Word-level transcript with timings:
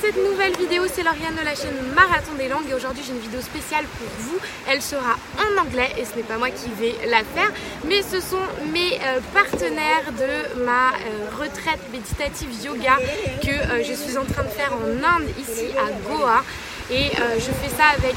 cette 0.00 0.16
nouvelle 0.16 0.56
vidéo, 0.56 0.84
c'est 0.92 1.02
Lauriane 1.02 1.34
de 1.34 1.44
la 1.44 1.54
chaîne 1.54 1.76
Marathon 1.94 2.32
des 2.38 2.48
langues 2.48 2.68
et 2.70 2.74
aujourd'hui 2.74 3.02
j'ai 3.06 3.12
une 3.12 3.20
vidéo 3.20 3.40
spéciale 3.40 3.84
pour 3.98 4.08
vous. 4.18 4.38
Elle 4.68 4.80
sera 4.80 5.16
en 5.38 5.60
anglais 5.60 5.90
et 5.98 6.04
ce 6.04 6.16
n'est 6.16 6.22
pas 6.22 6.38
moi 6.38 6.50
qui 6.50 6.70
vais 6.78 6.94
la 7.08 7.24
faire, 7.24 7.50
mais 7.86 8.02
ce 8.02 8.20
sont 8.20 8.44
mes 8.72 8.94
euh, 8.94 9.20
partenaires 9.34 10.12
de 10.12 10.64
ma 10.64 10.90
euh, 10.90 11.28
retraite 11.38 11.80
méditative 11.90 12.48
yoga 12.64 12.96
que 13.42 13.50
euh, 13.50 13.82
je 13.82 13.92
suis 13.92 14.16
en 14.16 14.24
train 14.24 14.44
de 14.44 14.48
faire 14.48 14.72
en 14.72 15.16
Inde, 15.16 15.28
ici 15.38 15.66
à 15.76 15.90
Goa. 16.08 16.42
Et 16.90 17.10
je 17.38 17.50
fais 17.62 17.74
ça 17.74 17.88
avec 17.96 18.16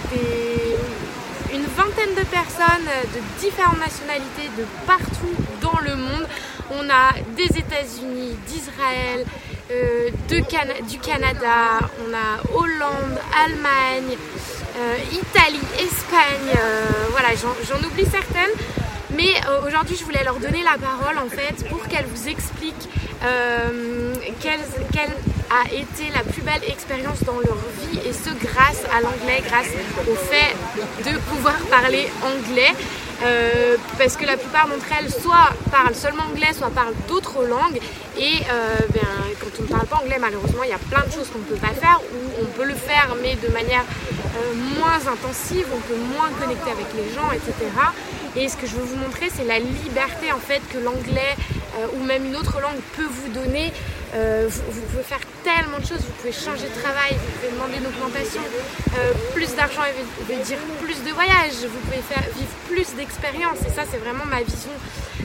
une 1.54 1.66
vingtaine 1.78 2.14
de 2.16 2.26
personnes 2.26 2.90
de 3.14 3.40
différentes 3.40 3.80
nationalités 3.80 4.50
de 4.58 4.66
partout 4.86 5.36
dans 5.62 5.80
le 5.80 5.96
monde. 5.96 6.28
On 6.72 6.90
a 6.90 7.14
des 7.38 7.58
États-Unis, 7.58 8.36
d'Israël, 8.48 9.26
euh, 9.72 10.10
du 10.30 11.00
Canada, 11.00 11.80
on 12.00 12.14
a 12.14 12.56
Hollande, 12.56 13.20
Allemagne, 13.44 14.16
euh, 14.78 14.98
Italie, 15.12 15.60
Espagne, 15.80 16.56
euh, 16.56 16.86
voilà, 17.10 17.30
j'en 17.36 17.88
oublie 17.88 18.06
certaines. 18.06 18.52
Mais 19.16 19.34
aujourd'hui, 19.66 19.96
je 19.98 20.04
voulais 20.04 20.24
leur 20.24 20.36
donner 20.36 20.62
la 20.62 20.78
parole 20.78 21.18
en 21.18 21.30
fait 21.30 21.68
pour 21.70 21.88
qu'elles 21.88 22.06
vous 22.06 22.28
expliquent 22.28 22.90
quelle, 24.42 24.60
quelle, 24.92 25.14
a 25.50 25.72
été 25.72 26.12
la 26.14 26.22
plus 26.24 26.42
belle 26.42 26.64
expérience 26.68 27.24
dans 27.24 27.40
leur 27.40 27.58
vie 27.80 28.00
et 28.06 28.12
ce 28.12 28.30
grâce 28.46 28.84
à 28.94 29.00
l'anglais, 29.02 29.42
grâce 29.48 29.70
au 30.10 30.16
fait 30.16 31.10
de 31.10 31.18
pouvoir 31.20 31.56
parler 31.70 32.10
anglais. 32.24 32.74
Euh, 33.24 33.78
parce 33.98 34.18
que 34.18 34.26
la 34.26 34.38
plupart 34.38 34.68
d'entre 34.68 34.88
elles 35.00 35.12
soit 35.12 35.50
parlent 35.72 35.96
seulement 35.96 36.24
anglais, 36.24 36.54
soit 36.54 36.70
parlent 36.70 36.94
d'autres 37.08 37.44
langues. 37.44 37.80
Et 38.18 38.42
euh, 38.50 38.76
ben, 38.94 39.08
quand 39.40 39.60
on 39.60 39.64
ne 39.64 39.68
parle 39.68 39.88
pas 39.88 39.98
anglais, 39.98 40.18
malheureusement, 40.20 40.64
il 40.64 40.70
y 40.70 40.74
a 40.74 40.78
plein 40.78 41.06
de 41.06 41.12
choses 41.12 41.30
qu'on 41.30 41.40
ne 41.40 41.44
peut 41.44 41.56
pas 41.56 41.74
faire, 41.74 42.00
ou 42.14 42.44
on 42.44 42.46
peut 42.46 42.66
le 42.66 42.76
faire, 42.76 43.16
mais 43.22 43.36
de 43.36 43.52
manière 43.52 43.84
euh, 43.84 44.54
moins 44.78 45.00
intensive, 45.12 45.66
on 45.74 45.80
peut 45.80 46.00
moins 46.14 46.30
connecter 46.40 46.72
avec 46.72 46.88
les 46.96 47.14
gens, 47.14 47.32
etc. 47.32 47.54
Et 48.36 48.50
ce 48.50 48.58
que 48.58 48.68
je 48.68 48.76
veux 48.76 48.84
vous 48.84 48.98
montrer, 48.98 49.30
c'est 49.34 49.46
la 49.46 49.60
liberté 49.60 50.34
en 50.34 50.40
fait 50.40 50.62
que 50.72 50.78
l'anglais 50.78 51.36
ou 51.94 52.04
même 52.04 52.26
une 52.26 52.38
autre 52.38 52.62
langue 52.62 52.80
peut 52.96 53.08
vous 53.10 53.30
donner 53.34 53.74
euh, 54.14 54.48
vous, 54.48 54.82
pouvez 54.82 55.04
faire 55.04 55.20
tellement 55.44 55.80
de 55.80 55.86
choses, 55.86 56.00
vous 56.00 56.16
pouvez 56.20 56.32
changer 56.32 56.68
de 56.70 56.78
travail, 56.82 57.12
vous 57.14 57.32
pouvez 57.40 57.52
demander 57.52 57.78
une 57.78 57.88
augmentation, 57.88 58.42
euh, 58.98 59.12
plus 59.34 59.56
d'argent 59.56 59.82
veut 60.28 60.44
dire 60.44 60.58
plus 60.82 61.04
de 61.04 61.12
voyages, 61.12 61.66
vous 61.68 61.80
pouvez 61.90 62.02
faire 62.02 62.24
vivre 62.36 62.56
plus 62.70 62.96
d'expériences. 62.96 63.60
Et 63.68 63.74
ça 63.74 63.84
c'est 63.90 63.98
vraiment 63.98 64.26
ma 64.26 64.42
vision 64.42 64.72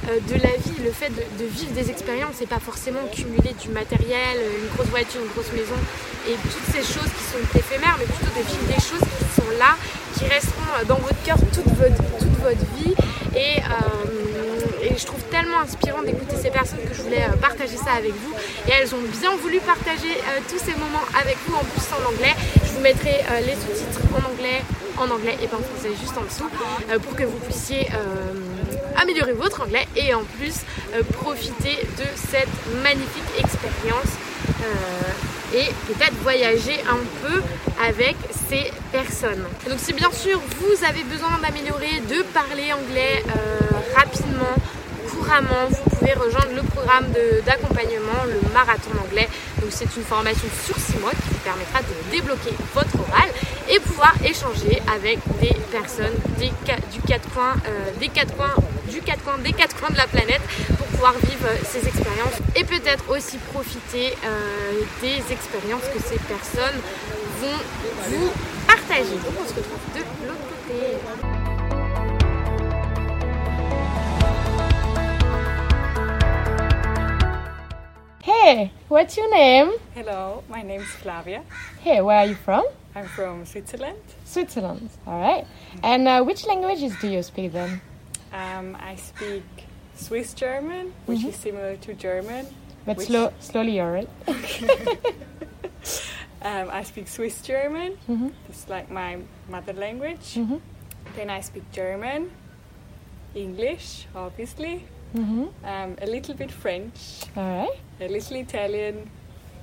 euh, 0.08 0.18
de 0.26 0.34
la 0.42 0.56
vie, 0.58 0.82
le 0.82 0.90
fait 0.90 1.10
de, 1.10 1.44
vivre 1.44 1.72
des 1.72 1.90
expériences 1.90 2.40
et 2.40 2.46
pas 2.46 2.58
forcément 2.58 3.04
cumuler 3.12 3.54
du 3.60 3.68
matériel, 3.68 4.38
une 4.40 4.68
grosse 4.74 4.88
voiture, 4.88 5.20
une 5.20 5.32
grosse 5.32 5.52
maison 5.52 5.78
et 6.26 6.34
toutes 6.34 6.68
ces 6.72 6.82
choses 6.82 7.10
qui 7.14 7.24
sont 7.30 7.42
éphémères 7.58 7.96
mais 7.98 8.06
plutôt 8.06 8.32
de 8.34 8.42
vivre 8.42 8.66
des 8.66 8.82
choses 8.82 9.06
qui 9.06 9.28
sont 9.40 9.50
là, 9.58 9.76
qui 10.16 10.24
resteront 10.24 10.84
dans 10.88 10.98
votre 10.98 11.20
cœur 11.22 11.38
toute 11.52 11.68
votre, 11.78 12.02
toute 12.18 12.39
je 15.00 15.06
trouve 15.06 15.22
tellement 15.30 15.60
inspirant 15.60 16.02
d'écouter 16.02 16.36
ces 16.36 16.50
personnes 16.50 16.84
que 16.86 16.94
je 16.94 17.02
voulais 17.02 17.22
euh, 17.22 17.36
partager 17.40 17.76
ça 17.76 17.92
avec 17.92 18.12
vous. 18.12 18.34
Et 18.68 18.72
elles 18.72 18.94
ont 18.94 19.02
bien 19.20 19.34
voulu 19.36 19.58
partager 19.60 20.10
euh, 20.10 20.40
tous 20.48 20.58
ces 20.58 20.72
moments 20.72 21.06
avec 21.18 21.36
vous, 21.46 21.54
en 21.54 21.64
plus 21.64 21.82
en 21.96 22.06
anglais. 22.06 22.34
Je 22.64 22.70
vous 22.72 22.80
mettrai 22.80 23.20
euh, 23.30 23.40
les 23.40 23.54
sous-titres 23.54 24.00
en 24.12 24.30
anglais, 24.30 24.62
en 24.98 25.10
anglais 25.10 25.38
et 25.40 25.46
en 25.46 25.60
français 25.60 25.96
juste 25.98 26.16
en 26.18 26.24
dessous 26.24 26.50
pour 27.02 27.16
que 27.16 27.22
vous 27.22 27.38
puissiez 27.38 27.88
améliorer 28.96 29.32
votre 29.32 29.62
anglais 29.62 29.86
et 29.96 30.12
en 30.12 30.24
plus 30.24 30.56
profiter 31.12 31.78
de 31.96 32.04
cette 32.14 32.48
magnifique 32.82 33.30
expérience 33.38 34.12
et 35.54 35.68
peut-être 35.86 36.14
voyager 36.22 36.78
un 36.86 36.98
peu 37.22 37.40
avec 37.88 38.16
ces 38.48 38.70
personnes. 38.92 39.42
donc 39.70 39.78
si 39.78 39.94
bien 39.94 40.10
sûr 40.12 40.38
vous 40.58 40.84
avez 40.84 41.02
besoin 41.04 41.38
d'améliorer, 41.42 42.00
de 42.10 42.22
parler 42.34 42.72
anglais 42.74 43.24
rapidement, 43.96 44.54
couramment, 45.30 45.68
vous 45.68 45.90
pouvez 45.96 46.12
rejoindre 46.12 46.54
le 46.54 46.62
programme 46.62 47.06
d'accompagnement, 47.46 48.24
le 48.26 48.52
marathon 48.52 48.90
anglais. 49.04 49.28
Donc 49.60 49.70
c'est 49.70 49.88
une 49.96 50.02
formation 50.02 50.48
sur 50.64 50.76
6 50.76 50.98
mois 50.98 51.10
qui 51.12 51.28
vous 51.30 51.38
permettra 51.44 51.80
de 51.80 52.10
débloquer 52.10 52.50
votre 52.74 52.94
oral 53.08 53.28
et 53.68 53.78
pouvoir 53.78 54.14
échanger 54.24 54.82
avec 54.92 55.18
des 55.40 55.54
personnes 55.70 56.14
du 56.38 57.00
quatre 57.06 57.28
coins, 57.32 57.54
euh, 57.68 57.90
des 58.00 58.08
quatre 58.08 58.34
coins, 58.36 58.54
du 58.90 59.00
quatre 59.00 59.22
coins, 59.22 59.38
des 59.38 59.52
quatre 59.52 59.76
coins 59.78 59.90
de 59.90 59.96
la 59.96 60.06
planète 60.06 60.42
pour 60.76 60.86
pouvoir 60.86 61.14
vivre 61.22 61.48
ces 61.64 61.86
expériences 61.86 62.38
et 62.56 62.64
peut-être 62.64 63.08
aussi 63.10 63.38
profiter 63.52 64.16
euh, 64.24 64.80
des 65.00 65.18
expériences 65.32 65.86
que 65.94 66.02
ces 66.02 66.18
personnes 66.18 66.80
vont 67.40 67.60
vous 68.08 68.30
partager. 68.66 69.14
Donc 69.24 69.34
on 69.40 69.48
se 69.48 69.54
retrouve 69.54 69.94
de 69.94 70.26
l'autre 70.26 70.46
côté. 70.66 71.59
Hey, 78.42 78.72
what's 78.88 79.18
your 79.18 79.30
name? 79.30 79.74
Hello, 79.94 80.42
my 80.48 80.62
name 80.62 80.80
is 80.80 80.88
Flavia. 80.88 81.42
Hey, 81.80 82.00
where 82.00 82.20
are 82.20 82.26
you 82.26 82.34
from? 82.34 82.64
I'm 82.94 83.04
from 83.04 83.44
Switzerland. 83.44 84.00
Switzerland, 84.24 84.88
all 85.06 85.20
right. 85.20 85.46
And 85.82 86.08
uh, 86.08 86.22
which 86.24 86.46
languages 86.46 86.94
do 87.02 87.08
you 87.08 87.22
speak 87.22 87.52
then? 87.52 87.82
Um, 88.32 88.78
I 88.80 88.96
speak 88.96 89.44
Swiss 89.94 90.32
German, 90.32 90.94
which 91.04 91.18
mm 91.18 91.24
-hmm. 91.24 91.28
is 91.28 91.36
similar 91.36 91.76
to 91.76 91.92
German. 91.92 92.46
But 92.86 93.02
slow, 93.02 93.30
slowly, 93.40 93.78
all 93.78 93.92
right? 93.92 94.08
um, 96.48 96.66
I 96.72 96.82
speak 96.84 97.08
Swiss 97.08 97.42
German. 97.44 97.90
Mm 98.08 98.16
-hmm. 98.16 98.30
It's 98.48 98.64
like 98.68 98.88
my 98.88 99.18
mother 99.48 99.74
language. 99.76 100.40
Mm 100.40 100.46
-hmm. 100.48 100.60
Then 101.16 101.28
I 101.38 101.42
speak 101.42 101.64
German, 101.72 102.30
English, 103.34 104.08
obviously, 104.14 104.80
Mm-hmm. 105.14 105.44
Um, 105.64 105.96
a 106.00 106.06
little 106.06 106.34
bit 106.34 106.50
French. 106.50 107.22
All 107.36 107.42
right. 107.42 107.78
A 108.00 108.08
little 108.08 108.36
Italian 108.36 109.10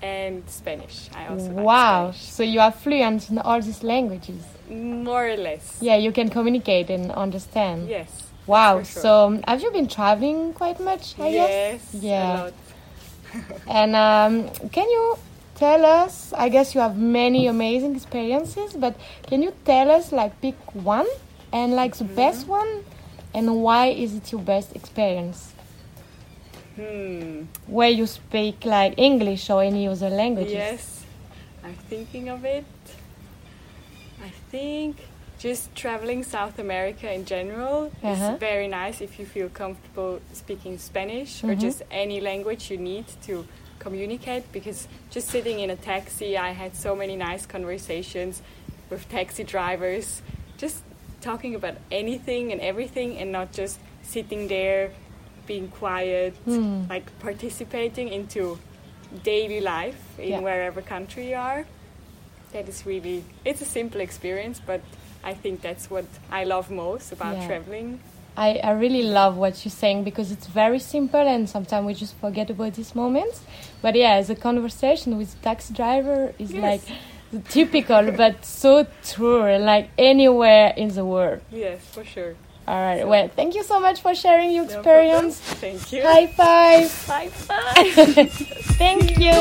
and 0.01 0.47
Spanish. 0.49 1.09
I 1.15 1.27
also 1.27 1.51
wow. 1.51 2.07
Like 2.07 2.15
so 2.15 2.43
you 2.43 2.59
are 2.59 2.71
fluent 2.71 3.29
in 3.29 3.39
all 3.39 3.61
these 3.61 3.83
languages. 3.83 4.43
More 4.69 5.29
or 5.29 5.37
less. 5.37 5.77
Yeah, 5.81 5.95
you 5.95 6.11
can 6.11 6.29
communicate 6.29 6.89
and 6.89 7.11
understand. 7.11 7.87
Yes. 7.87 8.23
Wow. 8.45 8.83
Sure. 8.83 9.01
So 9.01 9.25
um, 9.27 9.43
have 9.47 9.61
you 9.61 9.71
been 9.71 9.87
traveling 9.87 10.53
quite 10.53 10.79
much? 10.79 11.15
I 11.19 11.29
yes. 11.29 11.91
Guess? 11.91 12.03
Yeah. 12.03 12.49
and 13.67 13.95
um, 13.95 14.49
can 14.69 14.89
you 14.89 15.17
tell 15.55 15.85
us? 15.85 16.33
I 16.33 16.49
guess 16.49 16.75
you 16.75 16.81
have 16.81 16.97
many 16.97 17.47
amazing 17.47 17.95
experiences, 17.95 18.73
but 18.73 18.95
can 19.27 19.41
you 19.41 19.53
tell 19.65 19.91
us 19.91 20.11
like 20.11 20.39
pick 20.41 20.55
one 20.75 21.07
and 21.51 21.73
like 21.73 21.95
the 21.95 22.05
mm-hmm. 22.05 22.15
best 22.15 22.47
one? 22.47 22.83
And 23.37 23.61
why 23.61 23.85
is 23.87 24.15
it 24.15 24.31
your 24.31 24.41
best 24.41 24.75
experience? 24.75 25.53
Hmm. 26.75 27.43
Where 27.67 27.89
you 27.89 28.07
speak 28.07 28.65
like 28.65 28.95
English 28.97 29.51
or 29.51 29.61
any 29.61 29.87
other 29.87 30.09
languages? 30.09 30.53
Yes, 30.53 31.05
I'm 31.63 31.75
thinking 31.91 32.29
of 32.29 32.43
it. 32.45 32.65
I 34.23 34.29
think 34.49 34.97
just 35.37 35.75
traveling 35.75 36.23
South 36.23 36.57
America 36.57 37.13
in 37.13 37.25
general 37.25 37.91
uh-huh. 38.01 38.33
is 38.33 38.39
very 38.39 38.67
nice 38.67 39.01
if 39.01 39.19
you 39.19 39.25
feel 39.25 39.49
comfortable 39.49 40.19
speaking 40.33 40.79
Spanish 40.79 41.37
mm-hmm. 41.37 41.51
or 41.51 41.55
just 41.55 41.83
any 41.91 42.19
language 42.19 42.71
you 42.71 42.77
need 42.77 43.05
to 43.21 43.45
communicate 43.77 44.51
because 44.51 44.87
just 45.11 45.27
sitting 45.27 45.59
in 45.59 45.69
a 45.69 45.75
taxi 45.75 46.35
I 46.35 46.51
had 46.61 46.75
so 46.75 46.95
many 46.95 47.15
nice 47.15 47.45
conversations 47.45 48.41
with 48.89 49.07
taxi 49.09 49.43
drivers 49.43 50.23
just 50.57 50.81
talking 51.21 51.55
about 51.55 51.75
anything 51.91 52.51
and 52.51 52.61
everything 52.61 53.17
and 53.17 53.31
not 53.31 53.51
just 53.51 53.79
sitting 54.03 54.47
there 54.47 54.91
being 55.45 55.67
quiet 55.69 56.33
mm. 56.45 56.89
like 56.89 57.17
participating 57.19 58.09
into 58.09 58.59
daily 59.23 59.61
life 59.61 60.19
in 60.19 60.29
yeah. 60.29 60.39
wherever 60.39 60.81
country 60.81 61.29
you 61.29 61.35
are 61.35 61.65
that 62.51 62.67
is 62.67 62.85
really 62.85 63.23
it's 63.45 63.61
a 63.61 63.65
simple 63.65 64.01
experience 64.01 64.61
but 64.65 64.81
i 65.23 65.33
think 65.33 65.61
that's 65.61 65.89
what 65.89 66.05
i 66.31 66.43
love 66.43 66.69
most 66.69 67.11
about 67.11 67.37
yeah. 67.37 67.47
traveling 67.47 67.99
I, 68.39 68.59
I 68.63 68.71
really 68.73 69.01
love 69.01 69.35
what 69.35 69.65
you're 69.65 69.71
saying 69.71 70.03
because 70.03 70.31
it's 70.31 70.45
very 70.45 70.77
simple 70.77 71.19
and 71.19 71.49
sometimes 71.49 71.87
we 71.87 71.95
just 71.95 72.15
forget 72.17 72.51
about 72.51 72.75
these 72.75 72.93
moments 72.93 73.41
but 73.81 73.95
yeah 73.95 74.21
the 74.21 74.35
conversation 74.35 75.17
with 75.17 75.41
taxi 75.41 75.73
driver 75.73 76.33
is 76.37 76.53
yes. 76.53 76.61
like 76.61 76.97
typical 77.49 78.11
but 78.11 78.43
so 78.45 78.87
true 79.03 79.57
like 79.57 79.89
anywhere 79.97 80.73
in 80.77 80.89
the 80.89 81.05
world. 81.05 81.41
Yes 81.51 81.81
for 81.91 82.03
sure. 82.03 82.35
All 82.67 82.81
right 82.81 83.01
so. 83.01 83.07
well 83.07 83.27
thank 83.29 83.55
you 83.55 83.63
so 83.63 83.79
much 83.79 84.01
for 84.01 84.15
sharing 84.15 84.51
your 84.51 84.65
experience. 84.65 85.39
No 85.39 85.55
thank 85.55 85.91
you. 85.93 86.03
High 86.03 86.27
five. 86.27 87.05
High 87.05 87.29
five. 87.29 88.31
Thank 88.77 89.19
you. 89.19 89.31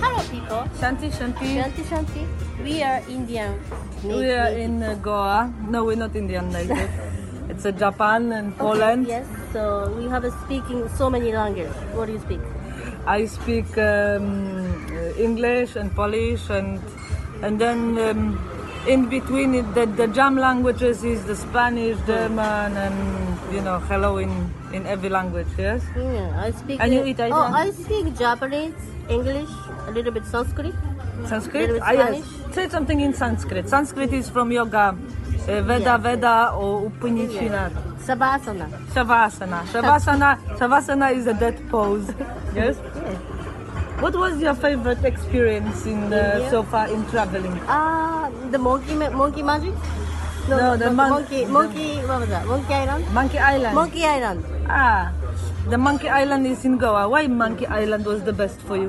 Hello 0.00 0.22
people. 0.30 0.64
Shanti 0.78 1.10
Shanti. 1.10 1.56
Shanti 1.56 1.82
Shanti. 1.84 2.26
We 2.62 2.82
are 2.82 3.02
Indian 3.08 3.60
we 4.08 4.30
are 4.30 4.48
in 4.48 4.82
uh, 4.82 4.94
Goa. 4.94 5.52
No, 5.68 5.84
we're 5.84 5.96
not 5.96 6.14
Indian 6.14 6.50
native. 6.52 6.90
it's 7.48 7.66
uh, 7.66 7.72
Japan 7.72 8.32
and 8.32 8.56
Poland. 8.56 9.06
Yes, 9.06 9.26
so 9.52 9.92
we 9.98 10.08
have 10.08 10.24
a 10.24 10.30
speaking 10.44 10.88
so 10.96 11.10
many 11.10 11.32
languages. 11.32 11.74
What 11.94 12.06
do 12.06 12.12
you 12.12 12.20
speak? 12.20 12.40
I 13.06 13.26
speak 13.26 13.66
um, 13.78 14.74
uh, 14.90 15.14
English 15.18 15.76
and 15.76 15.94
Polish 15.94 16.50
and 16.50 16.80
and 17.42 17.60
then 17.60 17.98
um, 17.98 18.38
in 18.88 19.08
between 19.08 19.54
it, 19.54 19.74
the, 19.74 19.86
the 19.86 20.06
jam 20.08 20.36
languages 20.36 21.04
is 21.04 21.24
the 21.24 21.36
Spanish, 21.36 21.98
German, 22.06 22.76
and 22.76 23.54
you 23.54 23.60
know 23.60 23.78
hello 23.80 24.18
in 24.18 24.30
in 24.72 24.86
every 24.86 25.08
language. 25.08 25.48
Yes. 25.58 25.82
Yeah, 25.96 26.42
I 26.42 26.50
speak. 26.50 26.80
And 26.80 26.92
you 26.94 27.04
eat 27.04 27.20
Oh? 27.20 27.32
I 27.32 27.70
speak 27.70 28.16
Japanese, 28.16 28.74
English, 29.08 29.50
a 29.86 29.90
little 29.90 30.12
bit 30.12 30.24
Sanskrit. 30.26 30.74
Sanskrit? 31.26 31.70
A 31.70 31.72
Little 31.72 31.74
bit 31.74 31.82
Ah, 31.82 31.92
yes. 31.92 32.24
Say 32.56 32.68
something 32.70 33.00
in 33.00 33.12
Sanskrit. 33.12 33.68
Sanskrit 33.68 34.12
is 34.14 34.30
from 34.30 34.50
yoga. 34.50 34.96
Uh, 35.46 35.60
Veda. 35.68 35.98
Veda, 35.98 36.52
or 36.56 36.86
Upanishad. 36.86 37.72
Savasana. 38.06 38.66
Shavasana. 38.94 39.60
Shavasana. 39.72 40.30
Shavasana 40.58 41.12
is 41.14 41.26
a 41.26 41.34
dead 41.34 41.56
pose. 41.68 42.08
Yes. 42.54 42.76
Yeah. 42.80 43.12
What 44.00 44.14
was 44.16 44.40
your 44.40 44.54
favorite 44.54 45.04
experience 45.04 45.84
in 45.84 46.08
the, 46.08 46.48
so 46.48 46.62
far 46.62 46.88
in 46.88 47.04
traveling? 47.10 47.60
Ah, 47.68 48.30
the 48.50 48.58
monkey 48.58 48.94
monkey 48.94 49.42
magic. 49.42 49.74
No, 50.48 50.56
no, 50.56 50.76
the 50.76 50.90
mon- 50.90 51.10
monkey 51.10 51.44
the- 51.44 51.50
monkey. 51.52 51.96
What 52.08 52.20
was 52.20 52.28
that? 52.30 52.46
Monkey 52.46 52.74
Island. 52.74 53.04
Monkey 53.12 53.38
Island. 53.38 53.74
Monkey 53.74 54.04
Island. 54.06 54.44
Ah, 54.68 55.12
the 55.68 55.76
Monkey 55.78 56.08
Island 56.08 56.46
is 56.46 56.64
in 56.64 56.78
Goa. 56.78 57.08
Why 57.08 57.26
Monkey 57.26 57.66
Island 57.66 58.04
was 58.06 58.22
the 58.22 58.32
best 58.32 58.60
for 58.60 58.76
you? 58.76 58.88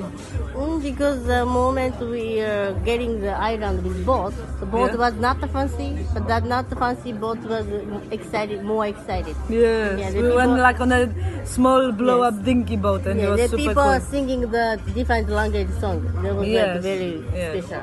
Mm, 0.54 0.82
because 0.82 1.24
the 1.26 1.44
moment 1.44 1.98
we 2.00 2.40
are 2.40 2.72
getting 2.84 3.20
the 3.20 3.32
island 3.32 3.82
with 3.84 4.04
boat, 4.06 4.32
the 4.60 4.66
boat 4.66 4.90
Yeah. 4.92 5.02
was 5.04 5.14
not 5.14 5.40
the 5.40 5.48
fancy, 5.48 5.88
but 6.14 6.26
that 6.28 6.44
not 6.44 6.70
the 6.70 6.76
fancy 6.76 7.12
boat 7.12 7.38
was 7.54 7.66
excited, 8.12 8.62
more 8.62 8.86
excited. 8.86 9.34
Yes, 9.48 9.98
Yeah, 10.14 10.22
we 10.22 10.30
went 10.34 10.58
like 10.58 10.80
on 10.80 10.92
a 10.92 11.02
small 11.46 11.90
blow-up 11.92 12.34
Yes. 12.36 12.44
dinky 12.44 12.76
boat, 12.76 13.06
and 13.06 13.18
it 13.20 13.22
Yeah, 13.24 13.30
was 13.30 13.40
the 13.40 13.48
super 13.48 13.62
people 13.62 13.82
cool. 13.82 14.00
singing 14.00 14.40
the 14.58 14.80
different 14.94 15.28
language 15.28 15.70
song. 15.80 16.00
That 16.22 16.34
was 16.36 16.46
Yes, 16.46 16.74
like 16.74 16.82
very 16.82 17.12
yes. 17.34 17.64
special. 17.64 17.82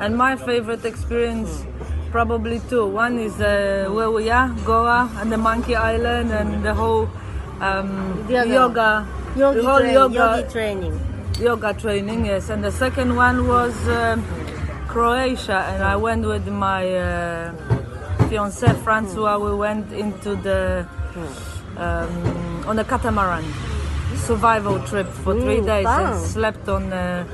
And 0.00 0.16
my 0.16 0.36
favorite 0.36 0.84
experience, 0.84 1.50
probably 2.12 2.60
two. 2.70 2.86
One 2.86 3.18
is 3.18 3.40
uh, 3.40 3.90
where 3.90 4.10
we 4.10 4.30
are, 4.30 4.48
Goa, 4.64 5.10
and 5.20 5.32
the 5.32 5.38
Monkey 5.38 5.74
Island, 5.74 6.30
and 6.30 6.62
the 6.64 6.74
whole 6.74 7.08
um, 7.60 8.24
other- 8.28 8.46
yoga, 8.46 9.06
Yogi, 9.36 9.62
whole 9.64 9.80
train, 9.80 9.92
yoga, 9.94 10.14
yogi 10.14 10.52
training. 10.52 11.00
yoga 11.40 11.72
training. 11.74 12.24
Yes, 12.26 12.48
and 12.50 12.64
the 12.64 12.72
second 12.72 13.14
one 13.16 13.46
was 13.46 13.74
um, 13.88 14.24
Croatia, 14.88 15.64
and 15.72 15.82
I 15.82 15.96
went 15.96 16.24
with 16.26 16.46
my 16.48 16.82
uh, 16.96 17.52
fiance 18.28 18.66
Francois. 18.84 19.38
We 19.38 19.54
went 19.54 19.92
into 19.92 20.36
the 20.36 20.86
um, 21.76 22.64
on 22.66 22.78
a 22.78 22.84
catamaran 22.84 23.44
survival 24.16 24.80
trip 24.88 25.06
for 25.08 25.38
three 25.38 25.60
days 25.60 25.86
and 25.86 26.18
slept 26.20 26.68
on. 26.68 26.92
Uh, 26.92 27.24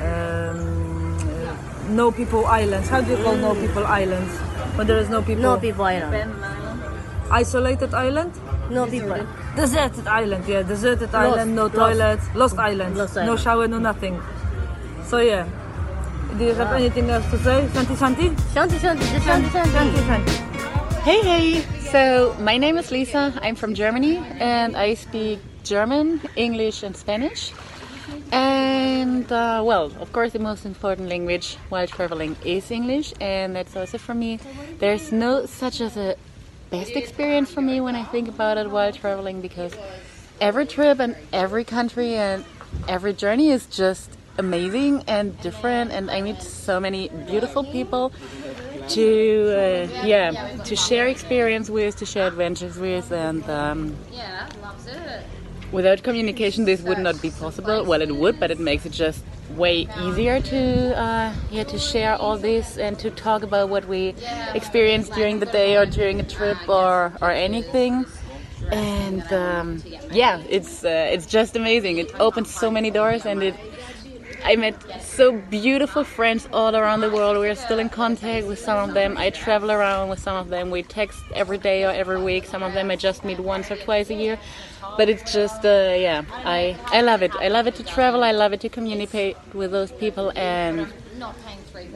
um, 0.00 1.16
uh, 1.16 1.56
no 1.88 2.10
people 2.10 2.44
islands. 2.46 2.88
How 2.88 3.00
do 3.00 3.12
you 3.12 3.22
call 3.22 3.36
no 3.36 3.54
people 3.54 3.86
islands? 3.86 4.32
When 4.76 4.86
there 4.86 4.98
is 4.98 5.08
no 5.08 5.22
people. 5.22 5.42
No 5.42 5.56
people 5.58 5.84
island. 5.84 6.34
Isolated 7.30 7.94
island. 7.94 8.32
No 8.70 8.86
people. 8.86 9.26
Deserted 9.54 10.06
island, 10.06 10.44
yeah, 10.48 10.62
deserted 10.62 11.14
island, 11.14 11.54
no 11.54 11.64
Lost. 11.64 11.74
toilets, 11.74 12.24
lost 12.34 12.58
island, 12.58 12.96
Lost 12.96 13.16
no 13.16 13.36
shower, 13.36 13.68
no 13.68 13.78
nothing. 13.78 14.20
So 15.04 15.18
yeah. 15.18 15.46
Do 16.36 16.44
you 16.44 16.54
have 16.54 16.72
anything 16.72 17.08
else 17.08 17.24
to 17.30 17.38
say? 17.38 17.66
Shanti 17.72 17.96
Shanti? 17.96 18.26
Shanti, 18.52 18.76
shanti, 18.78 19.06
shanti, 19.24 19.48
Shanti 19.48 19.70
shanti. 19.70 20.00
Shanti. 20.08 21.02
Hey, 21.02 21.20
hey! 21.22 21.64
So, 21.92 22.34
my 22.40 22.58
name 22.58 22.76
is 22.78 22.90
Lisa. 22.90 23.32
I'm 23.40 23.54
from 23.54 23.74
Germany 23.74 24.16
and 24.40 24.76
I 24.76 24.94
speak 24.94 25.38
German, 25.62 26.20
English, 26.34 26.82
and 26.82 26.96
Spanish. 26.96 27.52
And, 28.32 29.30
uh, 29.30 29.62
well, 29.64 29.92
of 30.00 30.12
course, 30.12 30.32
the 30.32 30.40
most 30.40 30.66
important 30.66 31.08
language 31.08 31.56
while 31.68 31.86
traveling 31.86 32.36
is 32.44 32.70
English, 32.72 33.14
and 33.20 33.54
that's 33.54 33.76
also 33.76 33.98
for 33.98 34.14
me. 34.14 34.40
There's 34.80 35.12
no 35.12 35.46
such 35.46 35.80
as 35.80 35.96
a 35.96 36.16
best 36.70 36.96
experience 36.96 37.50
for 37.50 37.60
me 37.62 37.80
when 37.80 37.96
I 37.96 38.04
think 38.04 38.28
about 38.28 38.58
it 38.58 38.70
while 38.70 38.92
traveling 38.92 39.40
because 39.40 39.72
every 40.40 40.66
trip 40.66 40.98
and 41.00 41.16
every 41.32 41.64
country 41.64 42.14
and 42.14 42.44
every 42.88 43.14
journey 43.14 43.48
is 43.50 43.66
just 43.66 44.16
amazing 44.38 45.02
and 45.06 45.40
different, 45.40 45.92
and 45.92 46.10
I 46.10 46.20
meet 46.22 46.42
so 46.42 46.80
many 46.80 47.08
beautiful 47.08 47.64
people 47.64 48.12
to 48.88 49.88
uh, 49.92 49.94
yeah 50.00 50.32
to 50.64 50.76
share 50.76 51.06
experience 51.08 51.70
with, 51.70 51.96
to 51.96 52.06
share 52.06 52.26
adventures 52.26 52.78
with, 52.78 53.10
and 53.12 53.48
um, 53.48 53.96
without 55.72 56.02
communication 56.02 56.64
this 56.64 56.82
would 56.82 56.98
not 56.98 57.20
be 57.20 57.30
possible. 57.30 57.84
Well, 57.84 58.02
it 58.02 58.14
would, 58.16 58.38
but 58.38 58.50
it 58.50 58.58
makes 58.58 58.86
it 58.86 58.92
just 58.92 59.24
way 59.48 59.88
easier 59.94 60.40
to 60.40 60.98
uh, 60.98 61.32
yeah 61.50 61.64
to 61.64 61.78
share 61.78 62.16
all 62.16 62.38
this 62.38 62.76
and 62.76 62.98
to 62.98 63.10
talk 63.10 63.42
about 63.42 63.68
what 63.68 63.86
we 63.86 64.14
experienced 64.54 65.12
during 65.12 65.38
the 65.38 65.46
day 65.46 65.76
or 65.76 65.86
during 65.86 66.20
a 66.20 66.24
trip 66.24 66.68
or 66.68 67.16
or 67.20 67.30
anything. 67.30 68.06
And 68.70 69.30
um, 69.32 69.84
yeah, 70.10 70.42
it's 70.48 70.84
uh, 70.84 71.08
it's 71.12 71.26
just 71.26 71.56
amazing. 71.56 71.98
It 71.98 72.12
opens 72.18 72.50
so 72.54 72.70
many 72.70 72.90
doors, 72.90 73.24
and 73.26 73.42
it 73.42 73.60
I 74.48 74.54
met 74.54 75.02
so 75.02 75.32
beautiful 75.32 76.04
friends 76.04 76.48
all 76.52 76.76
around 76.76 77.00
the 77.00 77.10
world. 77.10 77.36
We're 77.36 77.56
still 77.56 77.80
in 77.80 77.88
contact 77.88 78.46
with 78.46 78.60
some 78.60 78.88
of 78.88 78.94
them. 78.94 79.16
I 79.18 79.30
travel 79.30 79.72
around 79.72 80.08
with 80.08 80.20
some 80.20 80.36
of 80.36 80.50
them. 80.50 80.70
We 80.70 80.84
text 80.84 81.18
every 81.34 81.58
day 81.58 81.84
or 81.84 81.90
every 81.90 82.22
week. 82.22 82.44
Some 82.46 82.62
of 82.62 82.72
them 82.72 82.88
I 82.92 82.94
just 82.94 83.24
meet 83.24 83.40
once 83.40 83.72
or 83.72 83.76
twice 83.76 84.08
a 84.08 84.14
year. 84.14 84.38
But 84.96 85.08
it's 85.08 85.32
just, 85.32 85.64
uh, 85.64 85.96
yeah, 85.98 86.22
I, 86.44 86.78
I 86.92 87.00
love 87.00 87.22
it. 87.22 87.32
I 87.40 87.48
love 87.48 87.66
it 87.66 87.74
to 87.74 87.82
travel. 87.82 88.22
I 88.22 88.30
love 88.30 88.52
it 88.52 88.60
to 88.60 88.68
communicate 88.68 89.36
with 89.52 89.72
those 89.72 89.90
people 89.90 90.30
and 90.36 90.92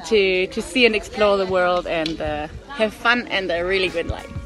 to, 0.06 0.48
to 0.48 0.60
see 0.60 0.86
and 0.86 0.96
explore 0.96 1.36
the 1.36 1.46
world 1.46 1.86
and 1.86 2.20
uh, 2.20 2.48
have 2.66 2.92
fun 2.92 3.28
and 3.28 3.48
a 3.52 3.64
really 3.64 3.90
good 3.90 4.08
life. 4.08 4.39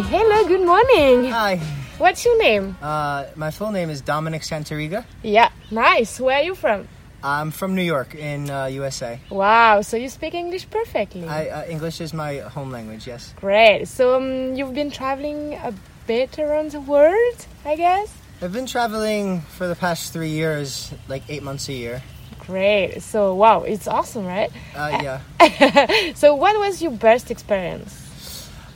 Hello, 0.00 0.48
good 0.48 0.64
morning. 0.66 1.30
Hi, 1.30 1.56
What's 1.98 2.24
your 2.24 2.36
name? 2.38 2.76
uh, 2.82 3.26
my 3.36 3.50
full 3.50 3.70
name 3.70 3.90
is 3.90 4.00
Dominic 4.00 4.42
Santariga. 4.42 5.04
Yeah, 5.22 5.50
nice. 5.70 6.18
Where 6.18 6.38
are 6.38 6.42
you 6.42 6.54
from? 6.54 6.88
I'm 7.22 7.50
from 7.52 7.74
New 7.74 7.82
York 7.82 8.14
in 8.14 8.50
uh, 8.50 8.66
USA. 8.66 9.18
Wow, 9.30 9.80
so 9.80 9.96
you 9.96 10.08
speak 10.08 10.34
English 10.34 10.68
perfectly. 10.68 11.26
I, 11.26 11.48
uh, 11.48 11.64
English 11.66 12.00
is 12.00 12.12
my 12.12 12.38
home 12.38 12.70
language, 12.70 13.06
yes. 13.06 13.32
Great. 13.36 13.86
So 13.86 14.16
um, 14.16 14.54
you've 14.54 14.74
been 14.74 14.90
traveling 14.90 15.54
a 15.54 15.72
bit 16.06 16.38
around 16.38 16.72
the 16.72 16.80
world, 16.80 17.46
I 17.64 17.76
guess? 17.76 18.12
I've 18.42 18.52
been 18.52 18.66
traveling 18.66 19.40
for 19.40 19.68
the 19.68 19.76
past 19.76 20.12
three 20.12 20.30
years, 20.30 20.92
like 21.08 21.22
eight 21.28 21.42
months 21.42 21.68
a 21.68 21.72
year. 21.72 22.02
Great. 22.40 23.00
So, 23.00 23.34
wow, 23.34 23.62
it's 23.62 23.88
awesome, 23.88 24.26
right? 24.26 24.50
Uh, 24.74 25.00
yeah. 25.40 26.12
so, 26.14 26.34
what 26.34 26.58
was 26.58 26.82
your 26.82 26.90
best 26.90 27.30
experience? 27.30 28.03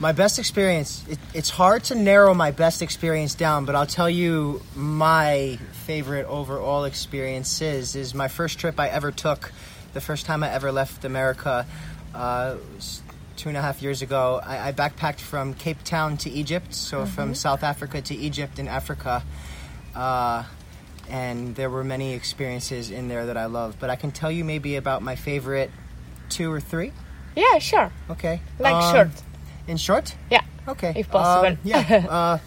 My 0.01 0.13
best 0.13 0.39
experience, 0.39 1.03
it, 1.09 1.19
it's 1.33 1.49
hard 1.49 1.83
to 1.85 1.95
narrow 1.95 2.33
my 2.33 2.51
best 2.51 2.81
experience 2.81 3.35
down, 3.35 3.65
but 3.65 3.75
I'll 3.75 3.85
tell 3.85 4.09
you 4.09 4.61
my 4.73 5.59
favorite 5.85 6.25
overall 6.25 6.85
experiences 6.85 7.95
is, 7.95 8.07
is 8.07 8.15
my 8.15 8.29
first 8.29 8.59
trip 8.59 8.79
I 8.79 8.87
ever 8.87 9.11
took, 9.11 9.51
the 9.93 9.99
first 9.99 10.25
time 10.25 10.41
I 10.41 10.51
ever 10.51 10.71
left 10.71 11.03
America, 11.03 11.65
uh, 12.15 12.55
was 12.75 13.01
two 13.35 13.49
and 13.49 13.57
a 13.57 13.61
half 13.61 13.81
years 13.81 14.01
ago. 14.01 14.39
I, 14.41 14.69
I 14.69 14.71
backpacked 14.71 15.19
from 15.19 15.53
Cape 15.53 15.83
Town 15.83 16.15
to 16.19 16.29
Egypt, 16.29 16.73
so 16.73 17.05
from 17.05 17.35
South 17.35 17.63
Africa 17.63 18.01
to 18.01 18.15
Egypt 18.15 18.57
in 18.57 18.69
Africa. 18.69 19.21
Uh, 19.93 20.43
and 21.09 21.55
there 21.55 21.69
were 21.69 21.83
many 21.83 22.13
experiences 22.13 22.89
in 22.89 23.09
there 23.09 23.25
that 23.25 23.35
I 23.35 23.47
loved, 23.47 23.79
but 23.81 23.89
I 23.89 23.97
can 23.97 24.11
tell 24.11 24.31
you 24.31 24.45
maybe 24.45 24.77
about 24.77 25.01
my 25.01 25.17
favorite 25.17 25.71
two 26.29 26.49
or 26.49 26.61
three. 26.61 26.93
Yeah, 27.35 27.59
sure. 27.59 27.91
Okay. 28.09 28.41
Like 28.59 28.75
Um, 28.75 28.95
short. 28.95 29.23
In 29.69 29.77
short? 29.77 30.15
Yeah. 30.31 30.41
Okay. 30.67 30.93
If 30.95 31.11
possible. 31.11 31.49
Um, 31.49 31.57
yeah. 31.63 32.05
Uh, 32.09 32.37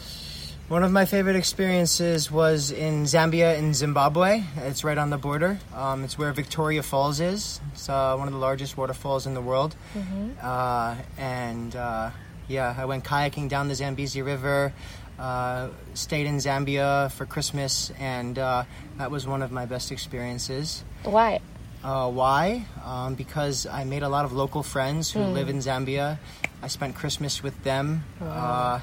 one 0.68 0.82
of 0.82 0.90
my 0.90 1.04
favorite 1.04 1.36
experiences 1.36 2.28
was 2.28 2.72
in 2.72 3.04
Zambia 3.04 3.56
in 3.56 3.72
Zimbabwe. 3.72 4.42
It's 4.56 4.82
right 4.82 4.98
on 4.98 5.10
the 5.10 5.16
border. 5.16 5.60
Um, 5.72 6.02
it's 6.02 6.18
where 6.18 6.32
Victoria 6.32 6.82
Falls 6.82 7.20
is. 7.20 7.60
It's 7.72 7.88
uh, 7.88 8.16
one 8.16 8.26
of 8.26 8.34
the 8.34 8.40
largest 8.40 8.76
waterfalls 8.76 9.28
in 9.28 9.34
the 9.34 9.40
world. 9.40 9.76
Mm-hmm. 9.96 10.30
Uh, 10.42 10.96
and 11.16 11.76
uh, 11.76 12.10
yeah, 12.48 12.74
I 12.76 12.84
went 12.86 13.04
kayaking 13.04 13.48
down 13.48 13.68
the 13.68 13.76
Zambezi 13.76 14.22
River. 14.22 14.72
Uh, 15.20 15.68
stayed 15.94 16.26
in 16.26 16.38
Zambia 16.38 17.12
for 17.12 17.26
Christmas, 17.26 17.92
and 18.00 18.38
uh, 18.38 18.64
that 18.98 19.12
was 19.12 19.24
one 19.24 19.40
of 19.40 19.52
my 19.52 19.66
best 19.66 19.92
experiences. 19.92 20.82
Why? 21.04 21.38
Uh, 21.84 22.10
why? 22.10 22.64
Um, 22.84 23.14
because 23.14 23.66
I 23.66 23.84
made 23.84 24.02
a 24.02 24.08
lot 24.08 24.24
of 24.24 24.32
local 24.32 24.62
friends 24.62 25.10
who 25.10 25.20
live 25.20 25.48
in 25.48 25.58
Zambia. 25.58 26.18
I 26.62 26.68
spent 26.68 26.94
Christmas 26.94 27.42
with 27.42 27.62
them, 27.62 28.04
uh, 28.20 28.80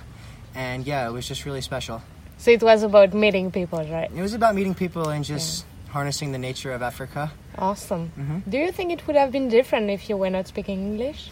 and 0.55 0.85
yeah, 0.85 1.07
it 1.07 1.11
was 1.11 1.27
just 1.27 1.45
really 1.45 1.61
special. 1.61 2.01
So 2.37 2.51
it 2.51 2.61
was 2.61 2.83
about 2.83 3.13
meeting 3.13 3.51
people, 3.51 3.79
right? 3.79 4.11
It 4.13 4.21
was 4.21 4.33
about 4.33 4.55
meeting 4.55 4.75
people 4.75 5.09
and 5.09 5.23
just 5.25 5.65
harnessing 5.89 6.31
the 6.31 6.37
nature 6.37 6.71
of 6.71 6.81
Africa. 6.81 7.31
Awesome. 7.57 8.11
Mm-hmm. 8.17 8.49
Do 8.49 8.57
you 8.57 8.71
think 8.71 8.91
it 8.91 9.05
would 9.07 9.15
have 9.15 9.31
been 9.31 9.47
different 9.47 9.89
if 9.89 10.09
you 10.09 10.17
were 10.17 10.29
not 10.29 10.47
speaking 10.47 10.79
English? 10.81 11.29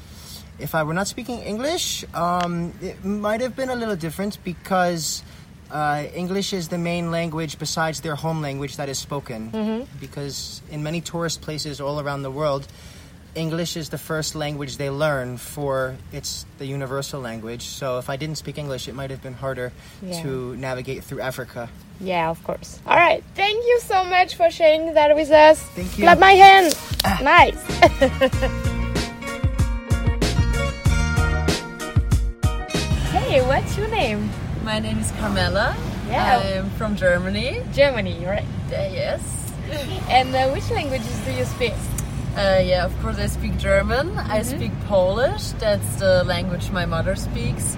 If 0.60 0.76
I 0.76 0.84
were 0.84 0.94
not 0.94 1.08
speaking 1.08 1.40
English, 1.40 2.06
um, 2.14 2.74
it 2.82 3.04
might 3.04 3.42
have 3.42 3.56
been 3.56 3.70
a 3.70 3.76
little 3.76 3.96
different 3.96 4.38
because 4.44 5.24
uh, 5.72 6.04
English 6.14 6.54
is 6.54 6.68
the 6.68 6.78
main 6.78 7.10
language 7.12 7.58
besides 7.58 8.02
their 8.02 8.16
home 8.16 8.42
language 8.42 8.78
that 8.78 8.90
is 8.90 9.00
spoken. 9.00 9.88
Because 10.00 10.62
in 10.70 10.84
many 10.84 11.02
tourist 11.02 11.42
places 11.42 11.80
all 11.82 12.00
around 12.00 12.22
the 12.24 12.32
world, 12.32 12.68
English 13.34 13.78
is 13.78 13.88
the 13.90 13.98
first 13.98 14.36
language 14.36 14.76
they 14.76 14.90
learn 14.90 15.38
for 15.38 15.96
it's 16.12 16.46
the 16.58 16.66
universal 16.66 17.22
language. 17.22 17.64
So 17.64 17.98
if 17.98 18.10
I 18.10 18.18
didn't 18.18 18.38
speak 18.38 18.58
English, 18.58 18.90
it 18.90 18.96
might 18.96 19.10
have 19.10 19.22
been 19.22 19.34
harder 19.34 19.72
Yeah. 20.02 20.22
to 20.24 20.56
navigate 20.58 21.06
through 21.06 21.22
Africa. 21.22 21.70
Yeah, 22.02 22.30
of 22.30 22.44
course. 22.44 22.80
All 22.86 22.98
right. 22.98 23.24
Thank 23.36 23.64
you 23.64 23.80
so 23.82 24.04
much 24.04 24.36
for 24.36 24.50
sharing 24.52 24.94
that 24.96 25.16
with 25.16 25.32
us. 25.32 25.62
Thank 25.76 25.98
you. 25.98 26.04
Clap 26.04 26.20
my 26.20 26.34
hand. 26.34 26.76
nice. 27.24 27.56
hey, 33.12 33.42
what's 33.48 33.78
your 33.78 33.88
name? 33.88 34.30
My 34.64 34.80
name 34.80 35.00
is 35.00 35.12
Carmela. 35.14 35.76
Yeah. 36.08 36.38
I'm 36.40 36.70
from 36.72 36.96
Germany. 36.96 37.62
Germany, 37.74 38.24
right? 38.26 38.46
Uh, 38.72 38.88
yes. 38.92 39.22
And 40.10 40.36
uh, 40.36 40.50
which 40.52 40.70
languages 40.70 41.18
do 41.26 41.32
you 41.32 41.46
speak? 41.46 41.74
Uh, 42.36 42.62
yeah, 42.64 42.86
of 42.86 42.98
course 43.02 43.18
I 43.18 43.26
speak 43.28 43.58
German. 43.58 44.18
I 44.18 44.42
speak 44.44 44.72
Polish. 44.88 45.52
That's 45.60 45.96
the 45.96 46.24
language 46.24 46.70
my 46.72 46.86
mother 46.86 47.16
speaks. 47.16 47.76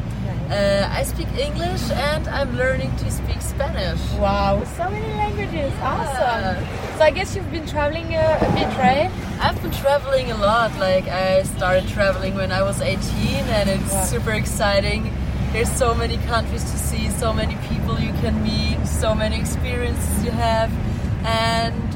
Uh, 0.50 0.88
I 0.92 1.04
speak 1.04 1.28
English 1.38 1.90
and 1.92 2.28
I'm 2.28 2.56
learning 2.58 2.96
to 2.98 3.10
speak 3.10 3.42
Spanish. 3.42 4.00
Wow, 4.20 4.64
so 4.78 4.90
many 4.90 5.08
languages. 5.16 5.74
Awesome. 5.82 6.64
So 6.98 7.04
I 7.04 7.12
guess 7.12 7.36
you've 7.36 7.50
been 7.52 7.66
traveling 7.66 8.14
uh, 8.14 8.38
a 8.42 8.54
bit, 8.54 8.68
right? 8.78 9.10
I've 9.40 9.60
been 9.62 9.72
traveling 9.72 10.32
a 10.32 10.38
lot. 10.38 10.78
Like 10.78 11.08
I 11.08 11.44
started 11.44 11.88
traveling 11.88 12.36
when 12.36 12.52
I 12.52 12.62
was 12.62 12.82
18 12.82 13.00
and 13.00 13.70
it's 13.70 13.92
Wow. 13.94 14.04
super 14.04 14.32
exciting. 14.32 15.12
There's 15.54 15.72
so 15.72 15.94
many 15.94 16.18
countries 16.18 16.64
to 16.64 16.78
see, 16.80 17.10
so 17.12 17.32
many 17.32 17.56
people 17.70 18.00
you 18.00 18.12
can 18.14 18.42
meet, 18.42 18.84
so 18.88 19.14
many 19.14 19.40
experiences 19.40 20.26
you 20.26 20.32
have 20.32 20.72
and 21.24 21.94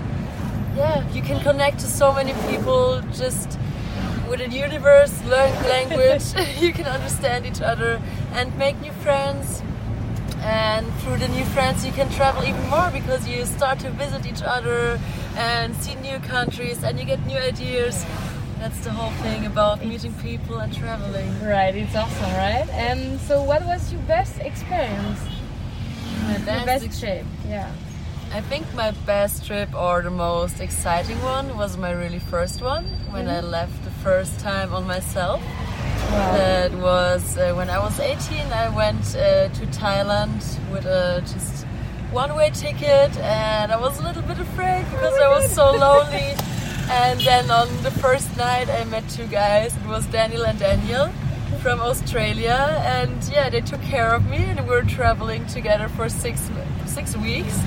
yeah, 0.77 1.11
you 1.11 1.23
can 1.23 1.41
connect 1.41 1.79
to 1.79 1.87
so 1.87 2.13
many 2.13 2.33
people 2.47 3.01
just 3.13 3.57
with 4.29 4.41
a 4.41 4.49
universe, 4.49 5.11
learn 5.23 5.51
language, 5.75 6.21
you 6.59 6.71
can 6.71 6.85
understand 6.85 7.47
each 7.47 7.59
other 7.59 7.99
and 8.33 8.55
make 8.59 8.79
new 8.79 8.91
friends. 8.91 9.63
And 10.41 10.85
through 10.99 11.17
the 11.17 11.27
new 11.29 11.43
friends, 11.45 11.83
you 11.83 11.91
can 11.91 12.11
travel 12.11 12.43
even 12.43 12.69
more 12.69 12.91
because 12.91 13.27
you 13.27 13.43
start 13.45 13.79
to 13.79 13.89
visit 13.89 14.27
each 14.27 14.43
other 14.43 14.99
and 15.35 15.75
see 15.77 15.95
new 15.95 16.19
countries 16.19 16.83
and 16.83 16.99
you 16.99 17.05
get 17.05 17.25
new 17.25 17.39
ideas. 17.39 18.05
That's 18.59 18.79
the 18.83 18.91
whole 18.91 19.11
thing 19.21 19.45
about 19.45 19.85
meeting 19.85 20.13
people 20.15 20.57
and 20.59 20.73
traveling. 20.73 21.29
Right, 21.43 21.75
it's 21.75 21.95
awesome, 21.95 22.31
right? 22.33 22.67
And 22.71 23.19
so, 23.21 23.43
what 23.43 23.63
was 23.65 23.91
your 23.91 24.01
best 24.01 24.39
experience? 24.39 25.19
My 26.23 26.37
best 26.39 26.65
best 26.65 26.85
ex- 26.85 26.99
trip? 26.99 27.25
Yeah. 27.47 27.71
I 28.33 28.41
think 28.41 28.65
my 28.73 28.91
best 29.05 29.45
trip 29.45 29.73
or 29.73 30.01
the 30.01 30.09
most 30.09 30.59
exciting 30.59 31.21
one 31.21 31.55
was 31.57 31.77
my 31.77 31.91
really 31.91 32.19
first 32.19 32.61
one 32.61 32.83
when 33.11 33.29
I 33.29 33.39
left 33.39 33.83
the 33.85 33.91
first 34.03 34.39
time 34.39 34.73
on 34.73 34.85
myself. 34.85 35.41
Wow. 35.41 36.33
That 36.33 36.73
was 36.73 37.37
uh, 37.37 37.53
when 37.53 37.69
I 37.69 37.79
was 37.79 37.99
18. 37.99 38.51
I 38.51 38.69
went 38.69 39.15
uh, 39.15 39.47
to 39.49 39.65
Thailand 39.67 40.41
with 40.71 40.85
a 40.85 41.21
just 41.21 41.65
one-way 42.11 42.49
ticket, 42.51 43.15
and 43.19 43.71
I 43.71 43.77
was 43.77 43.99
a 43.99 44.03
little 44.03 44.23
bit 44.23 44.39
afraid 44.39 44.83
because 44.91 45.13
I 45.19 45.29
was 45.29 45.51
so 45.53 45.71
lonely. 45.71 46.35
And 46.89 47.19
then 47.21 47.51
on 47.51 47.67
the 47.83 47.91
first 47.91 48.35
night, 48.37 48.69
I 48.69 48.83
met 48.85 49.07
two 49.09 49.27
guys. 49.27 49.75
It 49.75 49.85
was 49.85 50.05
Daniel 50.07 50.45
and 50.45 50.57
Daniel 50.57 51.09
from 51.61 51.79
Australia, 51.81 52.81
and 52.85 53.23
yeah, 53.31 53.49
they 53.49 53.61
took 53.61 53.81
care 53.81 54.13
of 54.13 54.25
me, 54.29 54.37
and 54.37 54.59
we 54.61 54.69
were 54.69 54.83
traveling 54.83 55.45
together 55.47 55.87
for 55.89 56.07
six 56.09 56.49
six 56.85 57.15
weeks. 57.17 57.57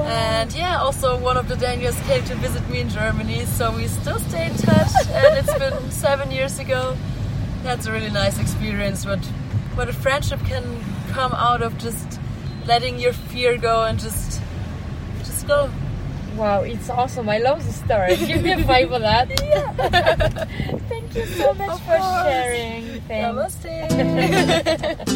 And 0.00 0.52
yeah, 0.54 0.78
also 0.78 1.18
one 1.18 1.36
of 1.36 1.48
the 1.48 1.56
Daniels 1.56 1.98
came 2.02 2.24
to 2.24 2.34
visit 2.36 2.68
me 2.68 2.80
in 2.80 2.88
Germany, 2.88 3.44
so 3.46 3.74
we 3.74 3.86
still 3.88 4.18
stay 4.18 4.46
in 4.46 4.56
touch. 4.56 4.92
and 5.10 5.38
it's 5.38 5.58
been 5.58 5.90
seven 6.06 6.30
years 6.30 6.58
ago. 6.58 6.96
That's 7.62 7.86
a 7.86 7.92
really 7.92 8.10
nice 8.10 8.38
experience. 8.38 9.06
What 9.06 9.24
what 9.74 9.88
a 9.88 9.92
friendship 9.92 10.40
can 10.44 10.64
come 11.10 11.32
out 11.32 11.62
of 11.62 11.78
just 11.78 12.20
letting 12.66 12.98
your 12.98 13.12
fear 13.12 13.56
go 13.56 13.84
and 13.84 13.98
just 13.98 14.40
just 15.20 15.46
go. 15.46 15.70
Wow, 16.38 16.62
it's 16.62 16.88
awesome. 16.88 17.28
I 17.28 17.38
love 17.38 17.64
the 17.66 17.72
story. 17.72 18.16
Give 18.26 18.42
me 18.42 18.52
a 18.52 18.64
five 18.64 18.88
for 18.88 19.00
that. 19.00 19.28
Thank 20.88 21.14
you 21.16 21.26
so 21.26 21.52
much 21.54 21.70
Of 21.70 21.80
for 21.82 21.96
course. 21.96 22.22
sharing. 22.24 23.00
Thanks. 23.02 23.56
Namaste. 23.66 25.08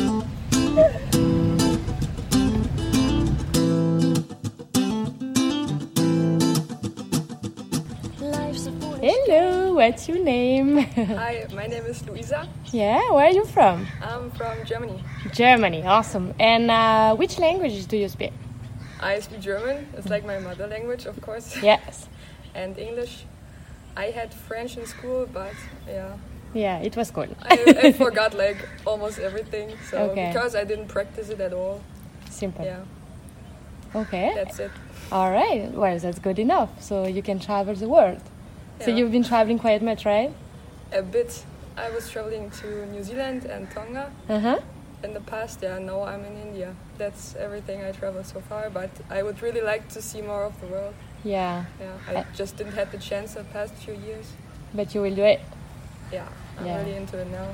Hello, 9.00 9.74
what's 9.74 10.08
your 10.08 10.18
name? 10.18 10.78
Hi, 10.78 11.46
my 11.54 11.66
name 11.66 11.84
is 11.86 12.06
Luisa. 12.08 12.48
yeah, 12.72 13.10
where 13.12 13.26
are 13.26 13.30
you 13.32 13.44
from? 13.44 13.86
I'm 14.02 14.30
from 14.32 14.64
Germany. 14.64 15.02
Germany, 15.32 15.82
awesome. 15.84 16.34
And 16.40 16.70
uh, 16.70 17.14
which 17.16 17.38
languages 17.38 17.86
do 17.86 17.96
you 17.96 18.08
speak? 18.08 18.32
I 19.02 19.20
speak 19.20 19.40
German. 19.40 19.86
It's 19.96 20.08
like 20.08 20.24
my 20.24 20.38
mother 20.38 20.66
language, 20.66 21.06
of 21.06 21.20
course. 21.20 21.56
Yes. 21.62 22.08
And 22.54 22.78
English. 22.78 23.24
I 23.96 24.06
had 24.10 24.32
French 24.32 24.76
in 24.78 24.86
school, 24.86 25.26
but 25.32 25.52
yeah, 25.86 26.16
Yeah, 26.54 26.78
it 26.78 26.96
was 26.96 27.10
cool. 27.10 27.26
I, 27.42 27.74
I 27.84 27.92
forgot 28.04 28.32
like 28.34 28.56
almost 28.86 29.18
everything. 29.18 29.68
So 29.90 29.96
Okay. 30.10 30.28
because 30.32 30.54
I 30.54 30.64
didn't 30.64 30.88
practice 30.88 31.28
it 31.28 31.40
at 31.40 31.52
all, 31.52 31.80
Simple. 32.30 32.64
yeah, 32.64 32.80
Okay. 33.94 34.32
that's 34.34 34.58
it. 34.58 34.70
All 35.10 35.30
right. 35.30 35.70
Well, 35.72 35.98
that's 35.98 36.18
good 36.18 36.38
enough. 36.38 36.70
So 36.80 37.06
you 37.06 37.22
can 37.22 37.38
travel 37.38 37.74
the 37.74 37.88
world. 37.88 38.22
Yeah. 38.80 38.86
So 38.86 38.90
you've 38.96 39.12
been 39.12 39.24
traveling 39.24 39.58
quite 39.58 39.82
much, 39.82 40.06
right? 40.06 40.32
A 40.92 41.02
bit. 41.02 41.44
I 41.76 41.90
was 41.90 42.10
traveling 42.10 42.50
to 42.60 42.86
New 42.86 43.02
Zealand 43.02 43.44
and 43.46 43.70
Tonga 43.70 44.10
Uh 44.28 44.40
huh. 44.40 44.58
In 45.04 45.14
the 45.14 45.20
past. 45.20 45.60
Yeah, 45.62 45.78
now 45.78 46.02
I'm 46.02 46.24
in 46.24 46.36
India. 46.36 46.74
That's 46.98 47.34
everything 47.36 47.82
I 47.84 47.92
traveled 47.92 48.26
so 48.26 48.40
far. 48.40 48.70
But 48.70 48.90
I 49.10 49.22
would 49.22 49.42
really 49.42 49.60
like 49.60 49.88
to 49.90 50.02
see 50.02 50.22
more 50.22 50.44
of 50.44 50.60
the 50.60 50.66
world. 50.66 50.94
Yeah. 51.24 51.64
Yeah, 51.80 51.92
I 52.08 52.24
just 52.34 52.56
didn't 52.56 52.74
have 52.74 52.90
the 52.92 52.98
chance 52.98 53.34
the 53.34 53.44
past 53.44 53.74
few 53.74 53.94
years. 53.94 54.32
But 54.74 54.94
you 54.94 55.02
will 55.02 55.14
do 55.14 55.24
it. 55.24 55.40
Yeah, 56.12 56.28
I'm 56.58 56.66
Yeah. 56.66 56.78
really 56.78 56.96
into 56.96 57.18
it 57.18 57.28
now. 57.28 57.48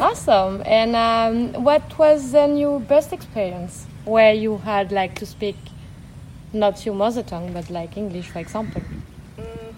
awesome. 0.00 0.62
And 0.64 0.94
um, 0.96 1.64
what 1.64 1.98
was 1.98 2.32
then 2.32 2.56
your 2.56 2.80
best 2.80 3.12
experience 3.12 3.86
where 4.04 4.32
you 4.34 4.58
had 4.58 4.92
like 4.92 5.14
to 5.16 5.26
speak 5.26 5.56
not 6.52 6.84
your 6.84 6.94
mother 6.94 7.22
tongue 7.22 7.52
but 7.52 7.70
like 7.70 7.96
English, 7.96 8.28
for 8.28 8.38
example? 8.38 8.82
Mm, 9.38 9.74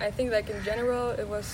I 0.00 0.10
think 0.10 0.32
like 0.32 0.48
in 0.50 0.62
general 0.62 1.10
it 1.10 1.28
was 1.28 1.46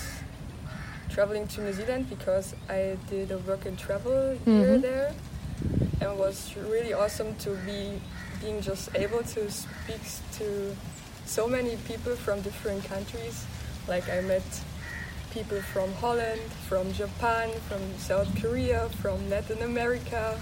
traveling 1.13 1.47
to 1.47 1.61
New 1.61 1.73
Zealand 1.73 2.09
because 2.09 2.55
I 2.69 2.97
did 3.09 3.31
a 3.31 3.37
work 3.39 3.65
and 3.65 3.77
travel 3.77 4.33
year 4.45 4.77
Mhm. 4.77 4.81
there 4.81 5.11
and 6.01 6.11
it 6.13 6.17
was 6.17 6.55
really 6.69 6.93
awesome 6.93 7.35
to 7.43 7.49
be 7.65 8.01
being 8.41 8.61
just 8.61 8.89
able 8.95 9.21
to 9.35 9.51
speak 9.51 10.01
to 10.39 10.75
so 11.25 11.47
many 11.47 11.75
people 11.89 12.15
from 12.15 12.41
different 12.41 12.83
countries. 12.85 13.45
Like 13.87 14.09
I 14.09 14.21
met 14.21 14.41
people 15.33 15.61
from 15.73 15.93
Holland, 16.01 16.41
from 16.67 16.91
Japan, 16.93 17.49
from 17.69 17.81
South 17.99 18.29
Korea, 18.41 18.89
from 19.01 19.29
Latin 19.29 19.61
America, 19.61 20.39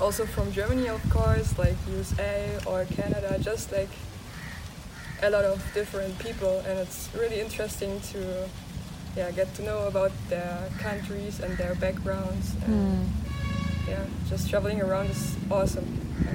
also 0.00 0.24
from 0.26 0.50
Germany 0.52 0.88
of 0.88 1.02
course, 1.10 1.48
like 1.58 1.76
USA 1.90 2.58
or 2.66 2.84
Canada, 2.96 3.38
just 3.38 3.70
like 3.72 3.90
a 5.22 5.30
lot 5.30 5.44
of 5.44 5.58
different 5.74 6.18
people 6.18 6.62
and 6.66 6.78
it's 6.78 7.08
really 7.14 7.40
interesting 7.40 8.00
to 8.12 8.48
yeah 9.16 9.30
get 9.30 9.52
to 9.54 9.62
know 9.62 9.86
about 9.86 10.12
their 10.28 10.58
countries 10.78 11.40
and 11.40 11.56
their 11.56 11.74
backgrounds 11.76 12.54
and 12.66 13.06
yeah 13.88 14.04
just 14.28 14.48
traveling 14.50 14.80
around 14.80 15.06
is 15.10 15.36
awesome 15.50 15.86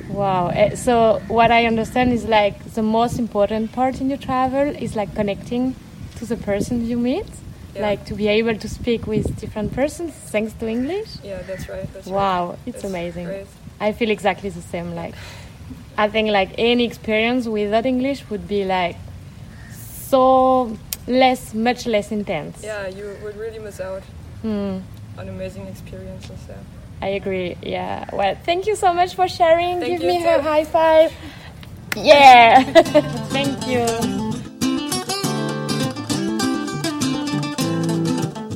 Wow. 0.09 0.47
Eh, 0.49 0.75
So 0.75 1.21
what 1.27 1.51
I 1.51 1.65
understand 1.65 2.11
is 2.13 2.25
like 2.25 2.73
the 2.73 2.81
most 2.81 3.19
important 3.19 3.71
part 3.71 4.01
in 4.01 4.09
your 4.09 4.17
travel 4.17 4.67
is 4.85 4.95
like 4.95 5.13
connecting 5.15 5.75
to 6.17 6.25
the 6.25 6.35
person 6.35 6.85
you 6.85 6.97
meet. 6.97 7.25
Yeah. 7.75 7.81
Like 7.83 8.05
to 8.05 8.15
be 8.15 8.27
able 8.27 8.55
to 8.57 8.67
speak 8.67 9.05
with 9.07 9.39
different 9.39 9.71
persons 9.73 10.11
thanks 10.13 10.53
to 10.59 10.67
English. 10.67 11.09
yeah 11.23 11.41
that's 11.47 11.69
right 11.69 11.87
that's 11.93 12.07
right. 12.07 12.13
Wow, 12.15 12.57
it's 12.65 12.81
That's 12.81 12.91
amazing. 12.91 13.25
great. 13.27 13.47
I 13.79 13.91
feel 13.93 14.09
exactly 14.09 14.49
the 14.49 14.61
same. 14.61 14.95
Like, 14.95 15.13
I 15.97 16.09
think 16.09 16.29
like 16.29 16.49
any 16.57 16.83
experience 16.85 17.47
without 17.47 17.85
English 17.85 18.27
would 18.29 18.47
be 18.47 18.65
like 18.65 18.97
so 19.71 20.75
less, 21.09 21.53
much 21.53 21.85
less 21.85 22.11
intense. 22.11 22.63
Yeah, 22.63 22.87
you 22.87 23.15
would 23.23 23.35
really 23.35 23.59
miss 23.59 23.81
out 23.81 24.03
Hmm. 24.41 24.77
on 25.17 25.27
amazing 25.27 25.67
experiences 25.67 26.39
there. 26.47 26.63
I 27.01 27.07
agree. 27.19 27.57
Yeah. 27.61 28.05
Well, 28.13 28.35
thank 28.45 28.67
you 28.67 28.75
so 28.75 28.93
much 28.93 29.15
for 29.15 29.27
sharing. 29.27 29.79
Thank 29.79 29.99
Give 29.99 30.01
you 30.01 30.19
me 30.19 30.25
a 30.25 30.41
high 30.41 30.63
five. 30.65 31.11
Yeah. 31.95 32.63
thank 33.33 33.67
you. 33.67 33.85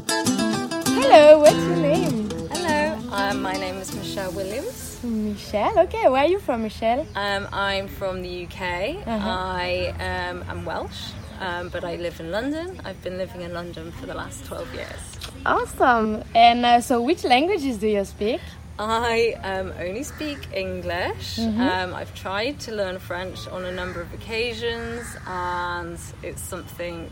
Hello. 0.06 1.40
What's 1.40 1.56
your 1.66 1.76
name? 1.78 2.30
Hello, 2.52 2.98
um, 3.12 3.42
my 3.42 3.54
name 3.54 3.76
is 3.78 3.94
Michelle 3.96 4.32
Williams. 4.32 5.00
Michelle. 5.04 5.78
Okay. 5.80 6.08
Where 6.10 6.24
are 6.24 6.28
you 6.28 6.40
from, 6.40 6.64
Michelle? 6.64 7.06
Um, 7.16 7.48
I'm 7.54 7.88
from 7.88 8.22
the 8.22 8.46
UK. 8.46 8.62
Uh-huh. 9.08 9.30
I 9.30 9.94
um, 10.00 10.44
am 10.50 10.66
Welsh, 10.66 11.12
um, 11.44 11.70
but 11.70 11.84
I 11.84 11.96
live 11.98 12.20
in 12.20 12.32
London. 12.32 12.80
I've 12.86 13.02
been 13.04 13.18
living 13.18 13.42
in 13.42 13.54
London 13.54 13.92
for 13.92 14.06
the 14.06 14.14
last 14.14 14.46
12 14.46 14.74
years. 14.74 15.02
Awesome. 15.46 16.24
And 16.34 16.66
uh, 16.66 16.82
so, 16.82 17.02
which 17.02 17.24
languages 17.24 17.78
do 17.78 17.88
you 17.88 18.06
speak? 18.06 18.42
I 18.80 19.36
um, 19.44 19.72
only 19.80 20.04
speak 20.04 20.40
English. 20.54 21.38
Mhm. 21.38 21.60
Um, 21.60 21.94
I've 21.94 22.14
tried 22.16 22.60
to 22.62 22.72
learn 22.72 22.98
French 22.98 23.48
on 23.50 23.66
a 23.66 23.72
number 23.72 24.02
of 24.02 24.12
occasions, 24.14 25.06
and 25.28 26.00
it's 26.24 26.42
something 26.42 27.12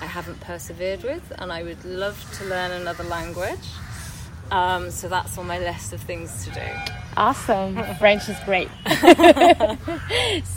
I 0.00 0.06
haven't 0.06 0.40
persevered 0.40 1.02
with, 1.02 1.24
and 1.38 1.52
I 1.52 1.62
would 1.62 1.84
love 1.84 2.18
to 2.38 2.44
learn 2.44 2.70
another 2.72 3.04
language. 3.04 3.66
Um, 4.50 4.90
so 4.90 5.08
that's 5.08 5.36
on 5.38 5.46
my 5.46 5.58
list 5.58 5.92
of 5.92 6.00
things 6.00 6.44
to 6.44 6.50
do. 6.50 6.60
Awesome. 7.16 7.82
French 7.98 8.28
is 8.28 8.38
great. 8.44 8.68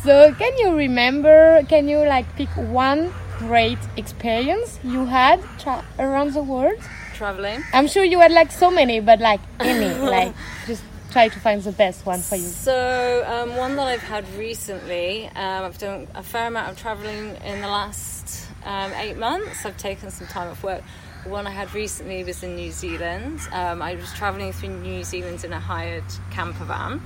so, 0.03 0.33
can 0.33 0.57
you 0.57 0.75
remember, 0.75 1.63
can 1.69 1.87
you 1.87 1.99
like 1.99 2.35
pick 2.35 2.49
one 2.49 3.13
great 3.37 3.77
experience 3.95 4.79
you 4.83 5.05
had 5.05 5.39
tra- 5.59 5.85
around 5.99 6.33
the 6.33 6.43
world? 6.43 6.79
Traveling. 7.13 7.63
I'm 7.73 7.87
sure 7.87 8.03
you 8.03 8.19
had 8.19 8.31
like 8.31 8.51
so 8.51 8.69
many, 8.69 8.99
but 8.99 9.19
like 9.19 9.41
any, 9.59 9.93
like 9.99 10.33
just 10.65 10.83
try 11.11 11.29
to 11.29 11.39
find 11.39 11.61
the 11.63 11.71
best 11.71 12.05
one 12.05 12.21
for 12.21 12.35
you. 12.35 12.43
So, 12.43 13.23
um, 13.27 13.55
one 13.55 13.75
that 13.77 13.87
I've 13.87 14.03
had 14.03 14.27
recently, 14.35 15.27
um, 15.27 15.63
I've 15.65 15.77
done 15.77 16.07
a 16.13 16.23
fair 16.23 16.47
amount 16.47 16.71
of 16.71 16.77
travelling 16.77 17.35
in 17.37 17.61
the 17.61 17.67
last 17.67 18.45
um, 18.65 18.91
eight 18.93 19.17
months. 19.17 19.65
I've 19.65 19.77
taken 19.77 20.11
some 20.11 20.27
time 20.27 20.49
off 20.49 20.63
work. 20.63 20.83
The 21.27 21.33
one 21.33 21.45
I 21.45 21.51
had 21.51 21.73
recently 21.73 22.23
was 22.23 22.41
in 22.41 22.55
New 22.55 22.71
Zealand. 22.71 23.41
Um, 23.51 23.81
I 23.81 23.95
was 23.95 24.13
travelling 24.13 24.53
through 24.53 24.69
New 24.79 25.03
Zealand 25.03 25.43
in 25.43 25.51
a 25.51 25.59
hired 25.59 26.05
camper 26.31 26.63
van. 26.63 27.01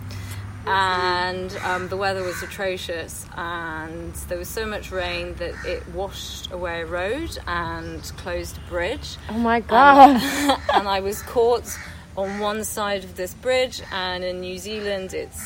And 0.67 1.57
um, 1.63 1.87
the 1.87 1.97
weather 1.97 2.21
was 2.21 2.43
atrocious, 2.43 3.25
and 3.35 4.13
there 4.29 4.37
was 4.37 4.47
so 4.47 4.67
much 4.67 4.91
rain 4.91 5.33
that 5.39 5.55
it 5.65 5.87
washed 5.87 6.51
away 6.51 6.81
a 6.81 6.85
road 6.85 7.35
and 7.47 8.03
closed 8.17 8.59
a 8.59 8.69
bridge. 8.69 9.17
Oh 9.27 9.39
my 9.39 9.59
god. 9.59 10.17
Um, 10.17 10.61
and 10.75 10.87
I 10.87 10.99
was 10.99 11.23
caught 11.23 11.75
on 12.15 12.37
one 12.37 12.63
side 12.63 13.03
of 13.03 13.15
this 13.15 13.33
bridge, 13.33 13.81
and 13.91 14.23
in 14.23 14.39
New 14.39 14.59
Zealand, 14.59 15.15
it's 15.15 15.43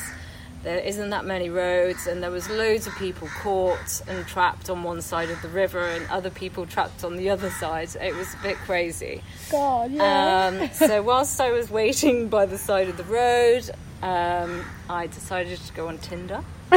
there 0.62 0.78
isn't 0.78 1.10
that 1.10 1.24
many 1.24 1.48
roads, 1.48 2.06
and 2.06 2.22
there 2.22 2.30
was 2.30 2.48
loads 2.50 2.86
of 2.86 2.94
people 2.96 3.28
caught 3.40 4.02
and 4.08 4.26
trapped 4.26 4.68
on 4.68 4.82
one 4.82 5.00
side 5.00 5.30
of 5.30 5.40
the 5.42 5.48
river, 5.48 5.86
and 5.86 6.06
other 6.10 6.30
people 6.30 6.66
trapped 6.66 7.04
on 7.04 7.16
the 7.16 7.30
other 7.30 7.50
side. 7.50 7.94
It 8.00 8.14
was 8.14 8.34
a 8.34 8.42
bit 8.42 8.56
crazy. 8.56 9.22
God, 9.50 9.92
yeah. 9.92 10.60
Um, 10.60 10.70
so 10.70 11.02
whilst 11.02 11.40
I 11.40 11.52
was 11.52 11.70
waiting 11.70 12.28
by 12.28 12.46
the 12.46 12.58
side 12.58 12.88
of 12.88 12.96
the 12.96 13.04
road, 13.04 13.70
um, 14.02 14.64
I 14.88 15.06
decided 15.06 15.58
to 15.58 15.72
go 15.72 15.88
on 15.88 15.98
Tinder. 15.98 16.42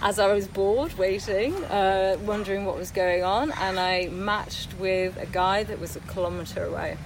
As 0.00 0.18
I 0.18 0.32
was 0.32 0.48
bored, 0.48 0.96
waiting, 0.96 1.54
uh, 1.64 2.16
wondering 2.24 2.64
what 2.64 2.76
was 2.78 2.90
going 2.90 3.22
on, 3.22 3.50
and 3.52 3.78
I 3.78 4.08
matched 4.08 4.74
with 4.78 5.16
a 5.18 5.26
guy 5.26 5.64
that 5.64 5.78
was 5.78 5.96
a 5.96 6.00
kilometre 6.00 6.64
away. 6.64 6.96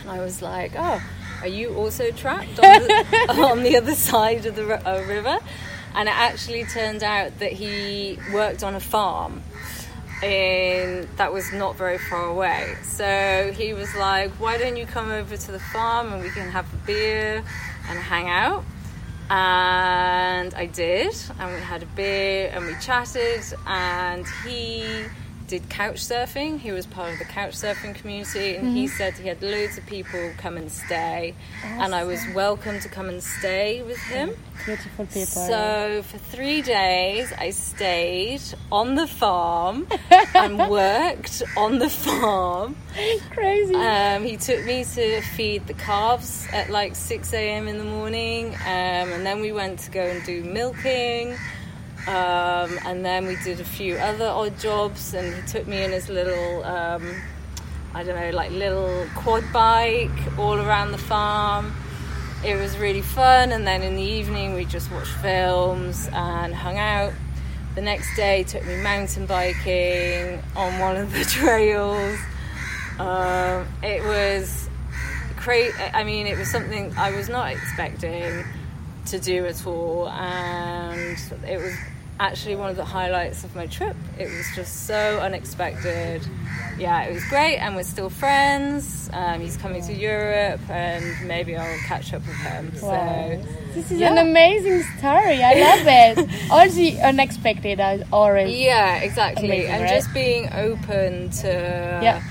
And 0.00 0.10
I 0.10 0.20
was 0.20 0.42
like, 0.42 0.72
"Oh, 0.76 1.00
are 1.44 1.48
you 1.48 1.74
also 1.74 2.10
trapped 2.10 2.58
on 2.58 2.82
the, 2.82 3.26
on 3.44 3.62
the 3.62 3.76
other 3.76 3.94
side 3.94 4.46
of 4.46 4.56
the 4.56 4.64
uh, 4.64 5.04
river?" 5.06 5.38
And 5.94 6.08
it 6.08 6.14
actually 6.14 6.64
turned 6.64 7.02
out 7.02 7.38
that 7.38 7.52
he 7.52 8.18
worked 8.32 8.64
on 8.64 8.74
a 8.74 8.80
farm 8.80 9.42
in 10.22 11.06
that 11.16 11.34
was 11.34 11.52
not 11.52 11.76
very 11.76 11.98
far 11.98 12.24
away. 12.28 12.76
So 12.82 13.52
he 13.54 13.74
was 13.74 13.94
like, 13.94 14.30
"Why 14.40 14.56
don't 14.56 14.76
you 14.76 14.86
come 14.86 15.10
over 15.10 15.36
to 15.36 15.52
the 15.52 15.60
farm 15.60 16.14
and 16.14 16.22
we 16.22 16.30
can 16.30 16.50
have 16.50 16.72
a 16.72 16.76
beer 16.86 17.44
and 17.90 17.98
hang 17.98 18.30
out?" 18.30 18.64
And 19.28 20.54
I 20.54 20.64
did, 20.64 21.14
and 21.38 21.52
we 21.54 21.60
had 21.60 21.82
a 21.82 21.90
beer 21.94 22.50
and 22.54 22.64
we 22.64 22.74
chatted, 22.80 23.42
and 23.66 24.26
he 24.46 25.04
did 25.58 25.68
couch 25.70 25.96
surfing. 25.96 26.58
He 26.58 26.72
was 26.72 26.84
part 26.86 27.12
of 27.12 27.18
the 27.20 27.24
couch 27.24 27.54
surfing 27.54 27.94
community, 27.94 28.56
and 28.56 28.76
he 28.76 28.86
Mhm. 28.86 28.90
said 28.90 29.14
he 29.16 29.28
had 29.28 29.40
loads 29.42 29.78
of 29.78 29.86
people 29.86 30.32
come 30.36 30.56
and 30.56 30.70
stay, 30.70 31.34
and 31.62 31.94
I 31.94 32.02
was 32.04 32.20
welcome 32.34 32.80
to 32.80 32.88
come 32.88 33.08
and 33.08 33.22
stay 33.22 33.82
with 33.82 34.02
him. 34.14 34.30
Beautiful 34.64 35.06
people. 35.06 35.42
So 35.52 36.02
for 36.10 36.18
three 36.18 36.60
days, 36.62 37.32
I 37.38 37.50
stayed 37.50 38.40
on 38.72 38.96
the 38.96 39.06
farm 39.06 39.86
and 40.34 40.68
worked 40.68 41.42
on 41.56 41.78
the 41.78 41.90
farm. 41.90 42.74
Crazy. 43.30 43.74
Um, 43.76 44.24
he 44.24 44.36
took 44.36 44.64
me 44.64 44.84
to 44.96 45.20
feed 45.36 45.66
the 45.68 45.74
calves 45.74 46.48
at 46.52 46.68
like 46.70 46.96
6 46.96 47.32
a.m. 47.32 47.68
in 47.68 47.78
the 47.78 47.84
morning, 47.84 48.54
um, 48.64 49.06
and 49.14 49.24
then 49.24 49.40
we 49.40 49.52
went 49.52 49.78
to 49.80 49.90
go 49.92 50.02
and 50.02 50.24
do 50.24 50.42
milking. 50.42 51.36
Um, 52.06 52.78
and 52.84 53.04
then 53.04 53.26
we 53.26 53.36
did 53.36 53.60
a 53.60 53.64
few 53.64 53.96
other 53.96 54.26
odd 54.26 54.58
jobs, 54.58 55.14
and 55.14 55.34
he 55.34 55.42
took 55.50 55.66
me 55.66 55.82
in 55.82 55.90
his 55.90 56.10
little, 56.10 56.62
um, 56.64 57.14
I 57.94 58.04
don't 58.04 58.20
know, 58.20 58.30
like 58.30 58.50
little 58.50 59.06
quad 59.14 59.44
bike 59.52 60.38
all 60.38 60.58
around 60.58 60.92
the 60.92 60.98
farm. 60.98 61.74
It 62.44 62.56
was 62.56 62.76
really 62.76 63.00
fun, 63.00 63.52
and 63.52 63.66
then 63.66 63.82
in 63.82 63.96
the 63.96 64.02
evening 64.02 64.52
we 64.52 64.66
just 64.66 64.92
watched 64.92 65.14
films 65.22 66.08
and 66.12 66.54
hung 66.54 66.76
out. 66.76 67.14
The 67.74 67.80
next 67.80 68.14
day 68.16 68.42
took 68.42 68.66
me 68.66 68.76
mountain 68.82 69.24
biking 69.24 70.42
on 70.54 70.78
one 70.78 70.98
of 70.98 71.10
the 71.10 71.24
trails. 71.28 72.18
Um, 72.98 73.66
it 73.82 74.04
was 74.04 74.68
crazy. 75.36 75.74
I 75.94 76.04
mean, 76.04 76.26
it 76.26 76.36
was 76.36 76.50
something 76.50 76.92
I 76.98 77.16
was 77.16 77.30
not 77.30 77.50
expecting 77.50 78.44
to 79.06 79.18
do 79.18 79.46
at 79.46 79.66
all, 79.66 80.08
and 80.10 81.18
it 81.46 81.58
was 81.58 81.74
actually 82.20 82.56
one 82.56 82.70
of 82.70 82.76
the 82.76 82.84
highlights 82.84 83.44
of 83.44 83.54
my 83.56 83.66
trip. 83.66 83.96
It 84.18 84.30
was 84.30 84.46
just 84.54 84.86
so 84.86 85.18
unexpected. 85.20 86.26
Yeah, 86.78 87.02
it 87.04 87.12
was 87.12 87.24
great, 87.26 87.58
and 87.58 87.76
we're 87.76 87.82
still 87.84 88.10
friends. 88.10 89.08
Um, 89.12 89.40
he's 89.40 89.56
coming 89.56 89.82
to 89.86 89.92
Europe, 89.92 90.60
and 90.68 91.04
maybe 91.26 91.56
I'll 91.56 91.78
catch 91.86 92.12
up 92.12 92.22
with 92.26 92.36
him. 92.36 92.72
Wow. 92.82 93.30
So, 93.30 93.44
This 93.74 93.90
is 93.92 94.00
yeah. 94.00 94.12
an 94.12 94.18
amazing 94.18 94.82
story. 94.98 95.42
I 95.42 95.54
love 95.54 95.86
it. 95.86 96.30
All 96.50 96.68
the 96.68 97.00
unexpected 97.00 97.80
are 97.80 97.98
always. 98.12 98.56
Yeah, 98.56 98.96
exactly. 98.98 99.46
Amazing, 99.46 99.70
and 99.70 99.82
right? 99.84 99.90
just 99.94 100.12
being 100.14 100.52
open 100.52 101.30
to 101.30 102.00
Yeah. 102.02 102.22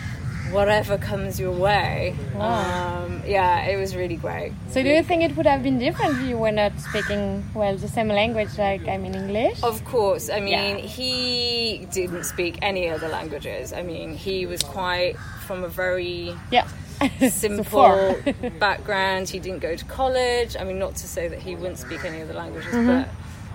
Whatever 0.54 0.98
comes 0.98 1.40
your 1.40 1.52
way. 1.52 2.16
Wow. 2.36 3.04
Um, 3.06 3.22
yeah, 3.26 3.66
it 3.66 3.78
was 3.78 3.96
really 3.96 4.16
great. 4.16 4.52
So, 4.70 4.82
do 4.84 4.90
you 4.90 5.04
think 5.04 5.24
it 5.24 5.36
would 5.36 5.46
have 5.46 5.64
been 5.64 5.80
different 5.80 6.18
if 6.20 6.28
you 6.30 6.38
were 6.38 6.52
not 6.52 6.80
speaking 6.80 7.44
well 7.54 7.76
the 7.76 7.88
same 7.88 8.08
language, 8.10 8.58
like 8.58 8.88
I 8.88 8.98
mean 8.98 9.16
English? 9.16 9.62
Of 9.64 9.84
course. 9.86 10.30
I 10.30 10.40
mean, 10.40 10.78
Yeah. 10.78 10.86
he 10.86 11.88
didn't 11.92 12.24
speak 12.26 12.60
any 12.62 12.90
other 12.90 13.08
languages. 13.10 13.74
I 13.74 13.82
mean, 13.82 14.16
he 14.16 14.46
was 14.46 14.62
quite 14.62 15.18
from 15.48 15.64
a 15.64 15.68
very 15.70 16.36
Yeah. 16.52 16.68
simple 17.30 18.16
background. 18.60 19.30
He 19.30 19.40
didn't 19.40 19.60
go 19.60 19.76
to 19.76 19.86
college. 19.86 20.56
I 20.60 20.64
mean, 20.64 20.80
not 20.80 20.96
to 20.98 21.08
say 21.08 21.28
that 21.28 21.40
he 21.42 21.56
wouldn't 21.56 21.80
speak 21.80 22.06
any 22.06 22.22
other 22.22 22.34
languages, 22.34 22.74
Mhm. 22.74 22.88
but 22.88 23.08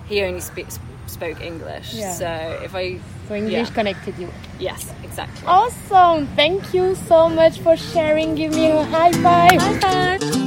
he 0.07 0.21
only 0.23 0.41
speaks 0.41 0.79
spoke 1.09 1.41
English. 1.41 1.93
Yeah. 1.93 2.13
So 2.13 2.27
if 2.63 2.73
I 2.75 2.99
So 3.27 3.35
English 3.35 3.67
yeah. 3.69 3.73
connected 3.73 4.17
you. 4.17 4.29
yes, 4.59 4.91
exactly. 5.03 5.45
Awesome! 5.47 6.27
Thank 6.35 6.73
you 6.73 6.95
so 6.95 7.29
much 7.29 7.59
for 7.59 7.75
sharing. 7.77 8.35
Give 8.35 8.51
me 8.53 8.71
a 8.71 8.83
high 8.83 9.11
five. 9.13 9.59
High 9.61 9.79
five. 10.19 10.38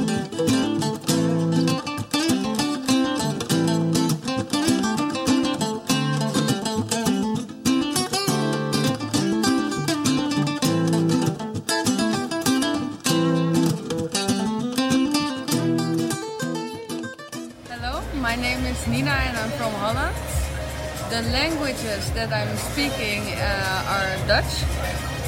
Languages 21.73 22.11
that 22.13 22.31
I'm 22.31 22.55
speaking 22.57 23.21
uh, 23.37 23.93
are 23.93 24.27
Dutch, 24.27 24.53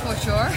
for 0.03 0.15
sure, 0.17 0.49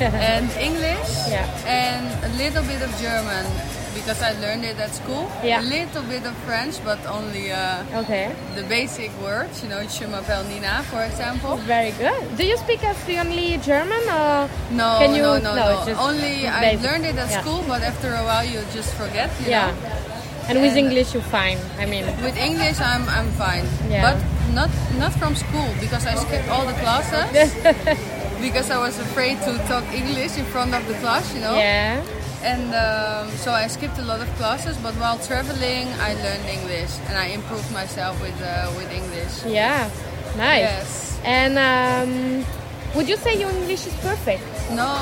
and 0.00 0.50
English, 0.58 1.08
Yeah. 1.28 1.46
and 1.66 2.06
a 2.24 2.28
little 2.36 2.62
bit 2.64 2.82
of 2.82 2.90
German. 3.00 3.46
because 3.94 4.22
I 4.22 4.30
learned 4.40 4.64
it 4.64 4.78
at 4.78 4.94
school. 4.94 5.26
Yeah. 5.42 5.60
A 5.60 5.66
little 5.66 6.02
bit 6.06 6.22
of 6.24 6.32
French, 6.46 6.76
but 6.84 6.98
only 7.10 7.50
uh, 7.50 7.82
Okay. 8.04 8.30
the 8.54 8.62
basic 8.62 9.10
words. 9.20 9.60
You 9.62 9.70
know, 9.70 9.82
Je 9.82 10.06
m'appelle 10.06 10.44
Nina, 10.46 10.84
for 10.92 11.02
example. 11.02 11.56
Very 11.66 11.90
good. 11.98 12.14
Do 12.36 12.44
you 12.46 12.56
speak 12.58 12.84
as 12.84 12.96
fluently 13.04 13.58
German 13.58 13.98
or 14.08 14.46
No, 14.70 14.98
Can 15.02 15.16
you- 15.16 15.22
no, 15.22 15.38
no, 15.42 15.50
no, 15.56 15.84
no. 15.84 15.98
Only 15.98 16.46
I 16.46 16.78
learned 16.78 17.06
it 17.10 17.16
at 17.18 17.26
Yeah. 17.30 17.40
school, 17.42 17.64
but 17.66 17.82
after 17.82 18.14
a 18.14 18.22
while 18.22 18.44
you 18.46 18.60
just 18.72 18.94
forget. 18.94 19.30
You 19.42 19.50
yeah? 19.50 19.66
know. 19.72 20.46
And 20.48 20.60
with 20.62 20.76
English 20.76 21.12
you're 21.14 21.30
fine. 21.40 21.58
I 21.82 21.84
mean, 21.86 22.06
With 22.22 22.36
English, 22.38 22.78
I'm 22.80 23.02
I'm 23.08 23.30
fine. 23.34 23.66
Yeah. 23.90 24.04
But 24.06 24.16
not 24.54 24.70
not 24.98 25.12
from 25.14 25.34
school 25.34 25.68
because 25.80 26.06
I 26.06 26.14
skipped 26.14 26.48
all 26.48 26.66
the 26.66 26.74
classes 26.84 27.28
because 28.40 28.70
I 28.70 28.78
was 28.78 28.98
afraid 28.98 29.40
to 29.42 29.58
talk 29.66 29.84
English 29.92 30.38
in 30.38 30.44
front 30.46 30.74
of 30.74 30.86
the 30.86 30.94
class. 30.94 31.34
You 31.34 31.40
know. 31.40 31.56
yeah. 31.56 32.02
And 32.42 32.70
um, 32.70 33.36
so 33.36 33.50
I 33.50 33.66
skipped 33.66 33.98
a 33.98 34.02
lot 34.02 34.20
of 34.20 34.28
classes, 34.36 34.76
but 34.78 34.94
while 34.94 35.18
traveling, 35.18 35.88
I 35.98 36.14
learned 36.14 36.46
English 36.46 36.92
and 37.08 37.18
I 37.18 37.26
improved 37.34 37.70
myself 37.72 38.20
with 38.22 38.38
uh, 38.42 38.70
with 38.76 38.90
English. 38.92 39.44
Yeah. 39.44 39.90
Nice. 40.36 40.60
Yes. 40.60 41.20
And 41.24 41.58
um, 41.58 42.46
would 42.94 43.08
you 43.08 43.16
say 43.16 43.34
your 43.34 43.50
English 43.50 43.86
is 43.86 43.94
perfect? 44.02 44.42
No, 44.70 44.94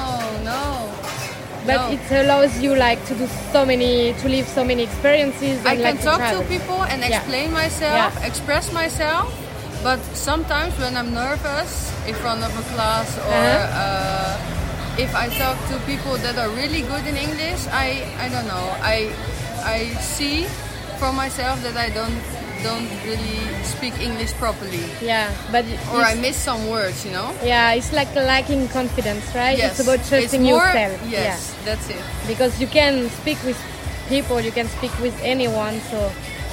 no. 0.45 0.91
But 1.67 1.77
no. 1.91 1.97
it 1.97 2.07
allows 2.25 2.53
you 2.63 2.75
like 2.77 3.05
to 3.07 3.15
do 3.15 3.27
so 3.53 3.65
many, 3.67 4.13
to 4.23 4.29
live 4.29 4.47
so 4.49 4.63
many 4.65 4.83
experiences. 4.85 5.59
And 5.61 5.69
I 5.69 5.75
can 5.77 5.83
like 5.97 6.01
talk 6.03 6.19
travel. 6.19 6.43
to 6.43 6.49
people 6.49 6.81
and 6.85 7.01
Yeah. 7.03 7.09
explain 7.19 7.53
myself, 7.53 8.13
Yeah. 8.15 8.27
express 8.31 8.73
myself. 8.73 9.27
But 9.83 10.01
sometimes 10.15 10.73
when 10.79 10.97
I'm 10.97 11.13
nervous 11.15 11.93
in 12.07 12.15
front 12.15 12.43
of 12.43 12.53
a 12.59 12.65
class 12.75 13.09
or 13.19 13.35
Uh-huh. 13.35 13.83
uh, 13.83 15.05
if 15.05 15.11
I 15.15 15.27
talk 15.43 15.57
to 15.71 15.75
people 15.87 16.15
that 16.25 16.37
are 16.43 16.49
really 16.63 16.83
good 16.83 17.05
in 17.07 17.17
English, 17.17 17.63
I 17.73 17.89
I 18.25 18.27
don't 18.33 18.49
know. 18.55 18.67
I 18.83 19.11
I 19.77 19.79
see 20.17 20.47
for 21.01 21.13
myself 21.13 21.57
that 21.67 21.77
I 21.77 21.89
don't 21.99 22.19
don't 22.67 22.89
really 23.07 23.39
speak 23.63 23.95
English 24.09 24.33
properly. 24.43 24.83
Yeah, 25.01 25.31
but 25.53 25.65
Or 25.95 26.01
I 26.03 26.15
miss 26.27 26.37
some 26.37 26.69
words, 26.69 27.05
you 27.07 27.13
know? 27.13 27.29
Yeah, 27.43 27.73
it's 27.79 27.93
like 27.93 28.11
lacking 28.15 28.69
confidence, 28.69 29.25
right? 29.35 29.57
Yes. 29.59 29.79
It's 29.79 29.81
about 29.87 30.01
trusting 30.09 30.43
It's 30.43 30.51
more- 30.51 30.67
yourself. 30.67 30.99
Yes, 31.09 31.23
Yeah. 31.23 31.65
that's 31.69 31.87
it. 31.89 32.03
Because 32.27 32.53
you 32.61 32.67
can 32.79 33.11
speak 33.23 33.39
with 33.45 33.59
people, 34.09 34.41
you 34.41 34.53
can 34.53 34.69
speak 34.79 34.93
with 35.05 35.15
anyone, 35.23 35.81
so 35.91 35.99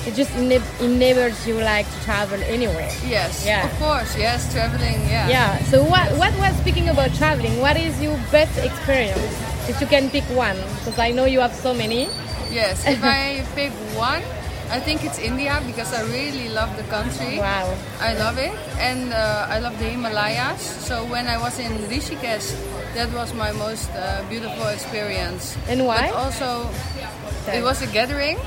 it 0.05 0.13
just 0.15 0.31
ena- 0.35 0.61
enables 0.81 1.37
you 1.47 1.55
like 1.73 1.87
to 1.93 1.97
travel 2.05 2.39
anywhere. 2.55 2.91
Yes, 3.07 3.31
Yeah. 3.45 3.65
of 3.65 3.73
course. 3.79 4.11
Yes, 4.17 4.39
traveling. 4.53 4.99
Yeah. 5.09 5.27
Yeah. 5.35 5.51
So 5.71 5.81
what 5.93 6.07
what 6.21 6.33
was 6.43 6.53
speaking 6.63 6.89
about 6.93 7.09
traveling? 7.21 7.55
What 7.65 7.77
is 7.77 7.93
your 8.05 8.17
best 8.31 8.55
experience? 8.69 9.33
If 9.71 9.79
you 9.81 9.87
can 9.87 10.09
pick 10.15 10.25
one, 10.35 10.57
because 10.77 10.99
I 10.99 11.09
know 11.15 11.25
you 11.25 11.39
have 11.45 11.55
so 11.55 11.73
many. 11.73 12.09
Yes, 12.51 12.83
if 12.85 12.99
I 13.17 13.41
pick 13.55 13.71
one, 13.95 14.21
I 14.73 14.79
think 14.79 15.05
it's 15.05 15.19
India 15.21 15.61
because 15.69 15.93
I 15.93 16.01
really 16.09 16.49
love 16.49 16.75
the 16.81 16.83
country. 16.89 17.37
Wow. 17.37 17.77
I 18.01 18.17
love 18.17 18.41
it, 18.41 18.57
and 18.81 19.13
uh, 19.13 19.45
I 19.45 19.59
love 19.61 19.77
the 19.77 19.85
Himalayas. 19.85 20.65
So 20.81 21.05
when 21.05 21.27
I 21.29 21.37
was 21.37 21.59
in 21.61 21.69
Rishikesh, 21.93 22.57
that 22.97 23.13
was 23.13 23.37
my 23.37 23.51
most 23.53 23.93
uh, 23.93 24.25
beautiful 24.33 24.65
experience. 24.73 25.53
And 25.69 25.85
why? 25.85 26.09
But 26.09 26.17
also, 26.17 26.73
it 27.53 27.61
was 27.61 27.85
a 27.85 27.87
gathering 27.93 28.41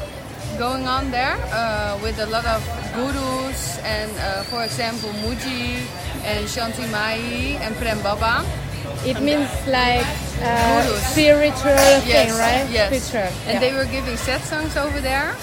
going 0.59 0.91
on 0.91 1.15
there 1.15 1.39
uh, 1.55 1.95
with 2.03 2.19
a 2.19 2.27
lot 2.27 2.43
of 2.43 2.59
gurus, 2.99 3.79
and 3.87 4.11
uh, 4.19 4.43
for 4.51 4.65
example, 4.67 5.15
Mooji 5.23 5.79
and 6.27 6.43
Shanti 6.51 6.91
Mai 6.91 7.55
and 7.63 7.71
Prem 7.79 8.03
Baba. 8.03 8.43
It 9.07 9.23
means 9.23 9.47
like 9.71 10.07
uh, 10.43 10.83
spiritual 11.07 11.79
thing, 12.03 12.35
right? 12.35 12.67
Yes. 12.67 12.91
Spiritual. 12.91 13.31
And 13.47 13.55
yeah. 13.55 13.61
they 13.63 13.73
were 13.79 13.87
giving 13.87 14.19
satsangs 14.19 14.75
over 14.75 14.99
there. 14.99 15.37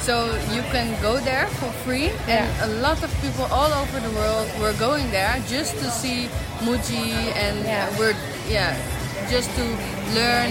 So 0.00 0.24
you 0.54 0.62
can 0.72 0.88
go 1.02 1.18
there 1.20 1.46
for 1.60 1.70
free. 1.84 2.08
And 2.26 2.46
Yeah. 2.48 2.66
a 2.66 2.70
lot 2.80 3.02
of 3.04 3.10
people 3.20 3.44
all 3.52 3.72
over 3.72 4.00
the 4.00 4.10
world 4.16 4.48
were 4.60 4.72
going 4.78 5.10
there 5.10 5.36
just 5.48 5.76
to 5.78 5.90
see 5.90 6.28
Mooji 6.64 7.32
and 7.36 7.56
Yeah. 7.64 7.86
we're 7.98 8.16
yeah, 8.48 8.74
just 9.30 9.48
to 9.56 9.64
learn 10.16 10.50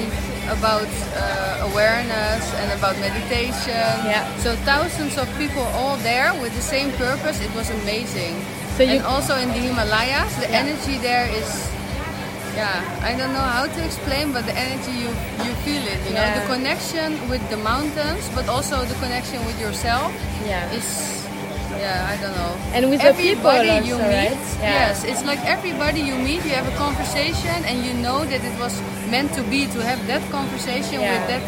about 0.50 0.88
uh, 1.18 1.68
awareness 1.70 2.44
and 2.62 2.72
about 2.78 2.96
meditation. 3.00 3.92
Yeah. 4.06 4.24
So 4.44 4.56
thousands 4.66 5.18
of 5.18 5.28
people 5.38 5.64
all 5.76 5.98
there 5.98 6.32
with 6.42 6.54
the 6.56 6.62
same 6.76 6.92
purpose. 6.94 7.42
It 7.42 7.54
was 7.56 7.70
amazing. 7.82 8.36
So 8.78 8.84
you- 8.84 8.98
and 8.98 9.06
also 9.06 9.36
in 9.36 9.50
the 9.50 9.60
Himalayas, 9.68 10.32
the 10.40 10.48
Yeah. 10.50 10.62
energy 10.64 10.98
there 11.10 11.28
is 11.28 11.50
yeah, 12.60 13.08
I 13.10 13.12
don't 13.20 13.34
know 13.38 13.48
how 13.58 13.66
to 13.76 13.80
explain, 13.90 14.26
but 14.36 14.44
the 14.50 14.56
energy 14.66 14.92
you 15.04 15.12
you 15.46 15.54
feel 15.66 15.84
it. 15.94 16.00
You 16.08 16.14
know, 16.18 16.28
the 16.40 16.46
connection 16.54 17.10
with 17.32 17.44
the 17.54 17.58
mountains, 17.72 18.24
but 18.38 18.46
also 18.54 18.76
the 18.92 18.98
connection 19.04 19.40
with 19.48 19.58
yourself 19.66 20.10
Yeah. 20.52 20.78
is. 20.80 20.88
Yeah, 21.80 22.12
I 22.14 22.16
don't 22.22 22.36
know. 22.42 22.54
And 22.76 22.84
with 22.92 23.02
the 23.02 23.14
people 23.14 23.48
everybody 23.50 23.88
you 23.88 23.96
meet, 23.96 24.36
right? 24.36 24.42
Yeah. 24.60 24.80
yes, 24.80 24.96
it's 25.12 25.24
like 25.24 25.40
everybody 25.56 26.02
you 26.10 26.16
meet, 26.30 26.42
you 26.44 26.54
have 26.60 26.68
a 26.68 26.76
conversation, 26.86 27.56
and 27.70 27.76
you 27.86 27.94
know 28.06 28.20
that 28.32 28.42
it 28.44 28.56
was 28.60 28.76
meant 29.14 29.32
to 29.40 29.44
be 29.54 29.62
to 29.76 29.80
have 29.90 30.00
that 30.12 30.24
conversation 30.38 30.98
Yeah. 31.00 31.14
with 31.14 31.26
that 31.32 31.44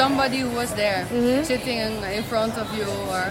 somebody 0.00 0.38
who 0.44 0.50
was 0.60 0.70
there, 0.82 1.04
Mhm. 1.12 1.44
sitting 1.44 1.78
in, 1.86 1.92
in 2.18 2.22
front 2.32 2.54
of 2.62 2.66
you, 2.78 2.88
or 3.12 3.22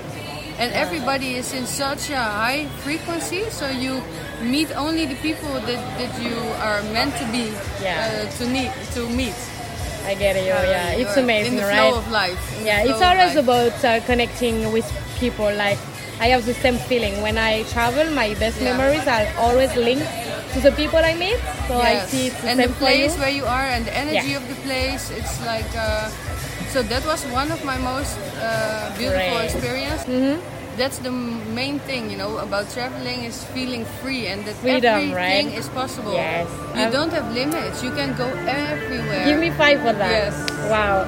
and 0.59 0.71
everybody 0.73 1.35
is 1.35 1.53
in 1.53 1.65
such 1.65 2.09
a 2.09 2.17
high 2.17 2.67
frequency, 2.83 3.43
so 3.49 3.67
you 3.69 4.01
meet 4.41 4.71
only 4.77 5.05
the 5.05 5.15
people 5.15 5.53
that, 5.53 5.81
that 5.99 6.13
you 6.21 6.35
are 6.63 6.81
meant 6.93 7.15
to 7.17 7.25
be 7.31 7.51
Yeah. 7.81 8.25
uh, 8.27 8.37
to 8.37 8.47
need 8.47 8.71
to 8.95 9.07
meet. 9.09 9.35
I 10.05 10.13
get 10.13 10.35
it. 10.35 10.51
Uh, 10.51 10.61
yeah, 10.69 10.91
it's 11.01 11.17
amazing, 11.17 11.57
right? 11.57 11.89
flow 11.89 11.97
of 11.97 12.11
life. 12.11 12.37
Yeah, 12.63 12.83
it's 12.85 13.01
always 13.01 13.35
about 13.35 13.73
uh, 13.83 13.99
connecting 14.05 14.71
with 14.71 14.85
people. 15.19 15.49
Like 15.51 15.79
I 16.21 16.27
have 16.27 16.45
the 16.45 16.53
same 16.53 16.77
feeling 16.77 17.21
when 17.21 17.37
I 17.37 17.63
travel. 17.73 18.05
My 18.13 18.33
best 18.35 18.61
Yeah. 18.61 18.71
memories 18.77 19.07
are 19.07 19.25
always 19.37 19.75
linked 19.75 20.05
to 20.53 20.59
the 20.61 20.71
people 20.73 20.99
I 20.99 21.15
meet. 21.15 21.39
So 21.67 21.81
I 21.81 22.05
see 22.05 22.27
it's 22.27 22.39
the 22.41 22.49
and 22.49 22.59
same 22.59 22.69
the 22.69 22.75
for 22.75 22.85
you. 22.91 23.09
place 23.09 23.17
where 23.17 23.33
you 23.33 23.45
are 23.45 23.65
and 23.65 23.83
the 23.85 23.97
energy 23.97 24.29
Yeah. 24.29 24.37
of 24.37 24.47
the 24.47 24.55
place. 24.61 25.09
It's 25.09 25.35
like 25.43 25.67
uh, 25.75 26.09
so 26.75 26.83
that 26.83 27.05
was 27.05 27.23
one 27.31 27.49
of 27.53 27.63
my 27.63 27.77
most 27.77 28.19
uh, 28.43 28.91
beautiful 28.97 29.31
Great. 29.39 29.47
experience. 29.47 30.03
Mhm. 30.03 30.41
That's 30.75 30.99
the 30.99 31.11
main 31.55 31.79
thing, 31.87 32.11
you 32.11 32.17
know, 32.19 32.35
about 32.43 32.67
traveling 32.75 33.23
is 33.23 33.45
feeling 33.55 33.85
free 34.03 34.27
and 34.27 34.43
that 34.43 34.55
Freedom, 34.59 34.91
everything 34.99 35.15
right? 35.15 35.47
is 35.55 35.69
possible. 35.71 36.11
Yes. 36.11 36.51
You 36.75 36.83
Um, 36.83 36.91
don't 36.91 37.13
have 37.15 37.31
limits. 37.31 37.79
You 37.79 37.91
can 37.95 38.11
go 38.19 38.27
everywhere. 38.43 39.23
Give 39.23 39.39
me 39.39 39.51
five 39.55 39.79
for 39.87 39.95
that. 39.95 40.11
Yes. 40.19 40.35
Wow. 40.67 41.07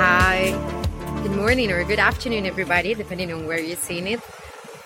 Hi, 0.00 0.48
good 1.22 1.36
morning 1.36 1.68
or 1.72 1.84
good 1.84 1.98
afternoon, 1.98 2.46
everybody, 2.46 2.94
depending 2.94 3.32
on 3.36 3.44
where 3.46 3.60
you're 3.60 3.76
seeing 3.76 4.06
it. 4.06 4.20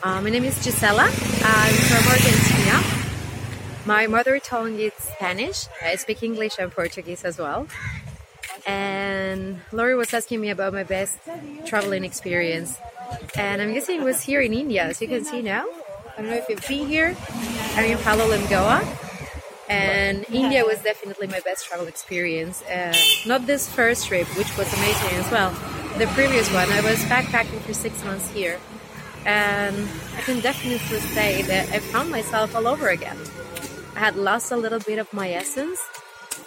Uh, 0.03 0.19
my 0.21 0.31
name 0.31 0.43
is 0.43 0.59
Gisela. 0.65 1.07
I'm 1.07 1.75
from 1.87 2.03
Argentina. 2.11 2.62
My 3.85 4.07
mother 4.07 4.39
tongue 4.39 4.79
is 4.79 4.93
Spanish. 4.99 5.67
I 5.83 5.97
speak 5.97 6.23
English 6.23 6.59
and 6.59 6.71
Portuguese 6.71 7.25
as 7.25 7.39
well. 7.39 7.67
And 8.67 9.61
Laurie 9.73 9.97
was 9.97 10.15
asking 10.15 10.41
me 10.41 10.51
about 10.51 10.73
my 10.73 10.85
best 10.85 11.19
traveling 11.67 12.05
experience. 12.05 12.79
And 13.37 13.61
I'm 13.61 13.73
guessing 13.75 14.01
it 14.01 14.05
was 14.05 14.23
here 14.23 14.41
in 14.41 14.53
India, 14.53 14.85
as 14.85 15.01
you 15.03 15.09
can 15.09 15.25
see 15.25 15.43
now. 15.43 15.67
I 16.17 16.23
don't 16.23 16.31
know 16.31 16.37
if 16.37 16.49
you've 16.49 16.67
been 16.69 16.87
here. 16.87 17.17
I'm 17.75 17.85
in 17.85 17.99
Palolem, 17.99 18.49
Goa 18.49 18.81
and 19.73 20.27
India 20.31 20.65
was 20.65 20.81
definitely 20.83 21.27
my 21.27 21.41
best 21.41 21.67
travel 21.67 21.87
experience. 21.87 22.63
Uh, 22.63 22.95
not 23.27 23.47
this 23.47 23.69
first 23.69 24.07
trip, 24.07 24.27
which 24.37 24.57
was 24.59 24.73
amazing 24.75 25.19
as 25.19 25.31
well. 25.31 25.51
The 25.99 26.07
previous 26.09 26.53
one, 26.53 26.69
I 26.71 26.81
was 26.83 26.99
backpacking 27.05 27.61
for 27.61 27.73
six 27.73 28.05
months 28.05 28.31
here, 28.31 28.59
and 29.25 29.89
I 30.17 30.21
can 30.23 30.41
definitely 30.41 30.99
say 31.01 31.43
that 31.43 31.71
I 31.71 31.79
found 31.79 32.11
myself 32.11 32.55
all 32.55 32.67
over 32.67 32.89
again. 32.89 33.17
I 33.95 33.99
had 33.99 34.17
lost 34.17 34.53
a 34.53 34.57
little 34.57 34.81
bit 34.81 34.99
of 34.99 35.13
my 35.13 35.31
essence, 35.33 35.81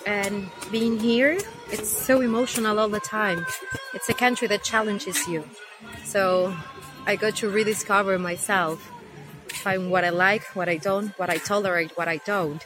and 0.06 0.50
being 0.72 1.00
here, 1.00 1.38
it's 1.72 1.90
so 1.90 2.22
emotional 2.22 2.80
all 2.80 2.90
the 2.90 3.00
time. 3.00 3.46
It's 3.94 4.10
a 4.10 4.14
country 4.14 4.48
that 4.48 4.64
challenges 4.64 5.28
you, 5.28 5.44
so 6.04 6.56
I 7.06 7.16
got 7.16 7.36
to 7.38 7.50
rediscover 7.50 8.18
myself, 8.18 8.92
find 9.50 9.92
what 9.92 10.04
I 10.04 10.10
like, 10.10 10.44
what 10.56 10.70
I 10.70 10.78
don't, 10.78 11.10
what 11.20 11.30
I 11.30 11.38
tolerate, 11.38 11.92
what 11.96 12.08
I 12.08 12.18
don't 12.18 12.66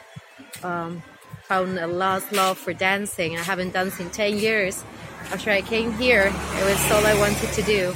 um, 0.63 1.02
found 1.44 1.78
a 1.78 1.88
lost 1.88 2.32
love 2.32 2.58
for 2.58 2.74
dancing. 2.74 3.38
I 3.38 3.42
haven't 3.42 3.74
danced 3.74 4.00
in 4.00 4.10
10 4.10 4.38
years. 4.38 4.84
After 5.32 5.52
I 5.52 5.62
came 5.62 5.92
here, 5.94 6.32
it 6.34 6.65
was 6.65 6.92
all 6.92 7.06
I 7.06 7.18
wanted 7.20 7.52
to 7.54 7.62
do. 7.63 7.94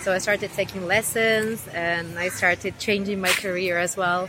So 0.00 0.12
I 0.12 0.18
started 0.18 0.50
taking 0.52 0.86
lessons 0.86 1.66
and 1.68 2.18
I 2.18 2.28
started 2.28 2.78
changing 2.78 3.20
my 3.20 3.30
career 3.30 3.78
as 3.78 3.96
well. 3.96 4.28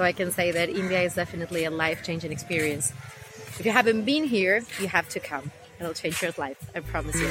So 0.00 0.04
I 0.04 0.12
can 0.12 0.32
say 0.32 0.50
that 0.52 0.70
India 0.70 1.02
is 1.02 1.14
definitely 1.14 1.66
a 1.66 1.70
life 1.70 2.02
changing 2.02 2.32
experience. 2.32 2.90
If 3.58 3.66
you 3.66 3.70
haven't 3.70 4.06
been 4.06 4.24
here, 4.24 4.62
you 4.80 4.88
have 4.88 5.06
to 5.10 5.20
come. 5.20 5.50
It'll 5.78 5.92
change 5.92 6.22
your 6.22 6.32
life, 6.38 6.56
I 6.74 6.80
promise 6.80 7.16
you. 7.20 7.28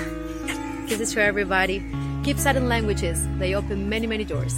Kisses 0.88 1.12
to 1.14 1.24
everybody. 1.24 1.84
Keep 2.24 2.38
studying 2.38 2.68
languages, 2.68 3.18
they 3.40 3.56
open 3.56 3.90
many, 3.90 4.06
many 4.06 4.24
doors. 4.24 4.54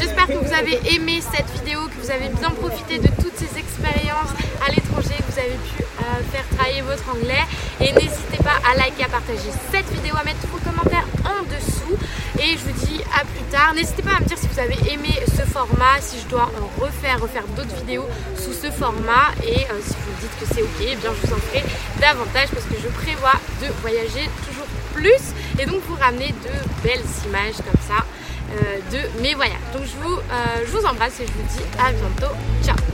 J'espère 0.00 0.26
que 0.28 0.38
vous 0.38 0.52
avez 0.52 0.78
aimé 0.94 1.20
cette 1.20 1.50
vidéo, 1.50 1.88
que 1.88 2.00
vous 2.00 2.10
avez 2.12 2.28
bien 2.28 2.50
profité 2.50 2.98
de 2.98 3.08
toutes 3.20 3.36
ces 3.36 3.58
expériences 3.58 4.30
à 4.64 4.70
l'étranger 4.70 5.14
que 5.16 5.32
vous 5.32 5.38
avez 5.38 5.56
pu 5.56 5.82
euh, 5.82 6.22
faire 6.32 6.44
votre 6.84 7.08
anglais. 7.10 7.44
Et 7.80 7.92
n'hésitez 7.92 8.38
pas 8.42 8.58
à 8.68 8.76
liker, 8.76 9.04
à 9.04 9.08
partager 9.08 9.50
cette 9.70 9.88
vidéo, 9.90 10.14
à 10.18 10.24
mettre 10.24 10.46
vos 10.48 10.58
commentaires 10.58 11.06
en 11.24 11.42
dessous. 11.44 11.96
Et 12.38 12.56
je 12.56 12.64
vous 12.64 12.86
dis 12.86 13.00
à 13.14 13.24
plus 13.24 13.44
tard. 13.50 13.74
N'hésitez 13.74 14.02
pas 14.02 14.16
à 14.16 14.20
me 14.20 14.26
dire 14.26 14.38
si 14.38 14.48
vous 14.48 14.58
avez 14.58 14.78
aimé 14.92 15.10
ce 15.26 15.42
format, 15.42 16.00
si 16.00 16.20
je 16.20 16.26
dois 16.26 16.50
en 16.60 16.82
refaire, 16.82 17.20
refaire 17.20 17.44
d'autres 17.56 17.74
vidéos 17.76 18.06
sous 18.36 18.52
ce 18.52 18.70
format. 18.70 19.32
Et 19.42 19.64
euh, 19.70 19.80
si 19.82 19.94
vous 19.94 20.12
me 20.12 20.20
dites 20.20 20.38
que 20.40 20.46
c'est 20.54 20.62
ok, 20.62 20.80
eh 20.80 20.96
bien 20.96 21.10
je 21.20 21.26
vous 21.26 21.34
en 21.34 21.38
ferai 21.38 21.64
davantage 22.00 22.48
parce 22.52 22.66
que 22.66 22.74
je 22.82 22.88
prévois 22.88 23.38
de 23.62 23.68
voyager 23.82 24.28
toujours 24.46 24.66
plus 24.94 25.34
et 25.58 25.66
donc 25.66 25.82
vous 25.88 25.96
ramener 25.96 26.28
de 26.28 26.82
belles 26.82 27.04
images 27.26 27.56
comme 27.56 27.80
ça 27.86 28.04
euh, 28.52 28.78
de 28.92 29.22
mes 29.22 29.34
voyages. 29.34 29.56
Donc 29.72 29.82
je 29.84 29.96
vous, 30.02 30.16
euh, 30.16 30.64
je 30.66 30.70
vous 30.70 30.84
embrasse 30.84 31.20
et 31.20 31.26
je 31.26 31.32
vous 31.32 31.56
dis 31.56 31.64
à 31.78 31.92
bientôt. 31.92 32.34
Ciao 32.64 32.93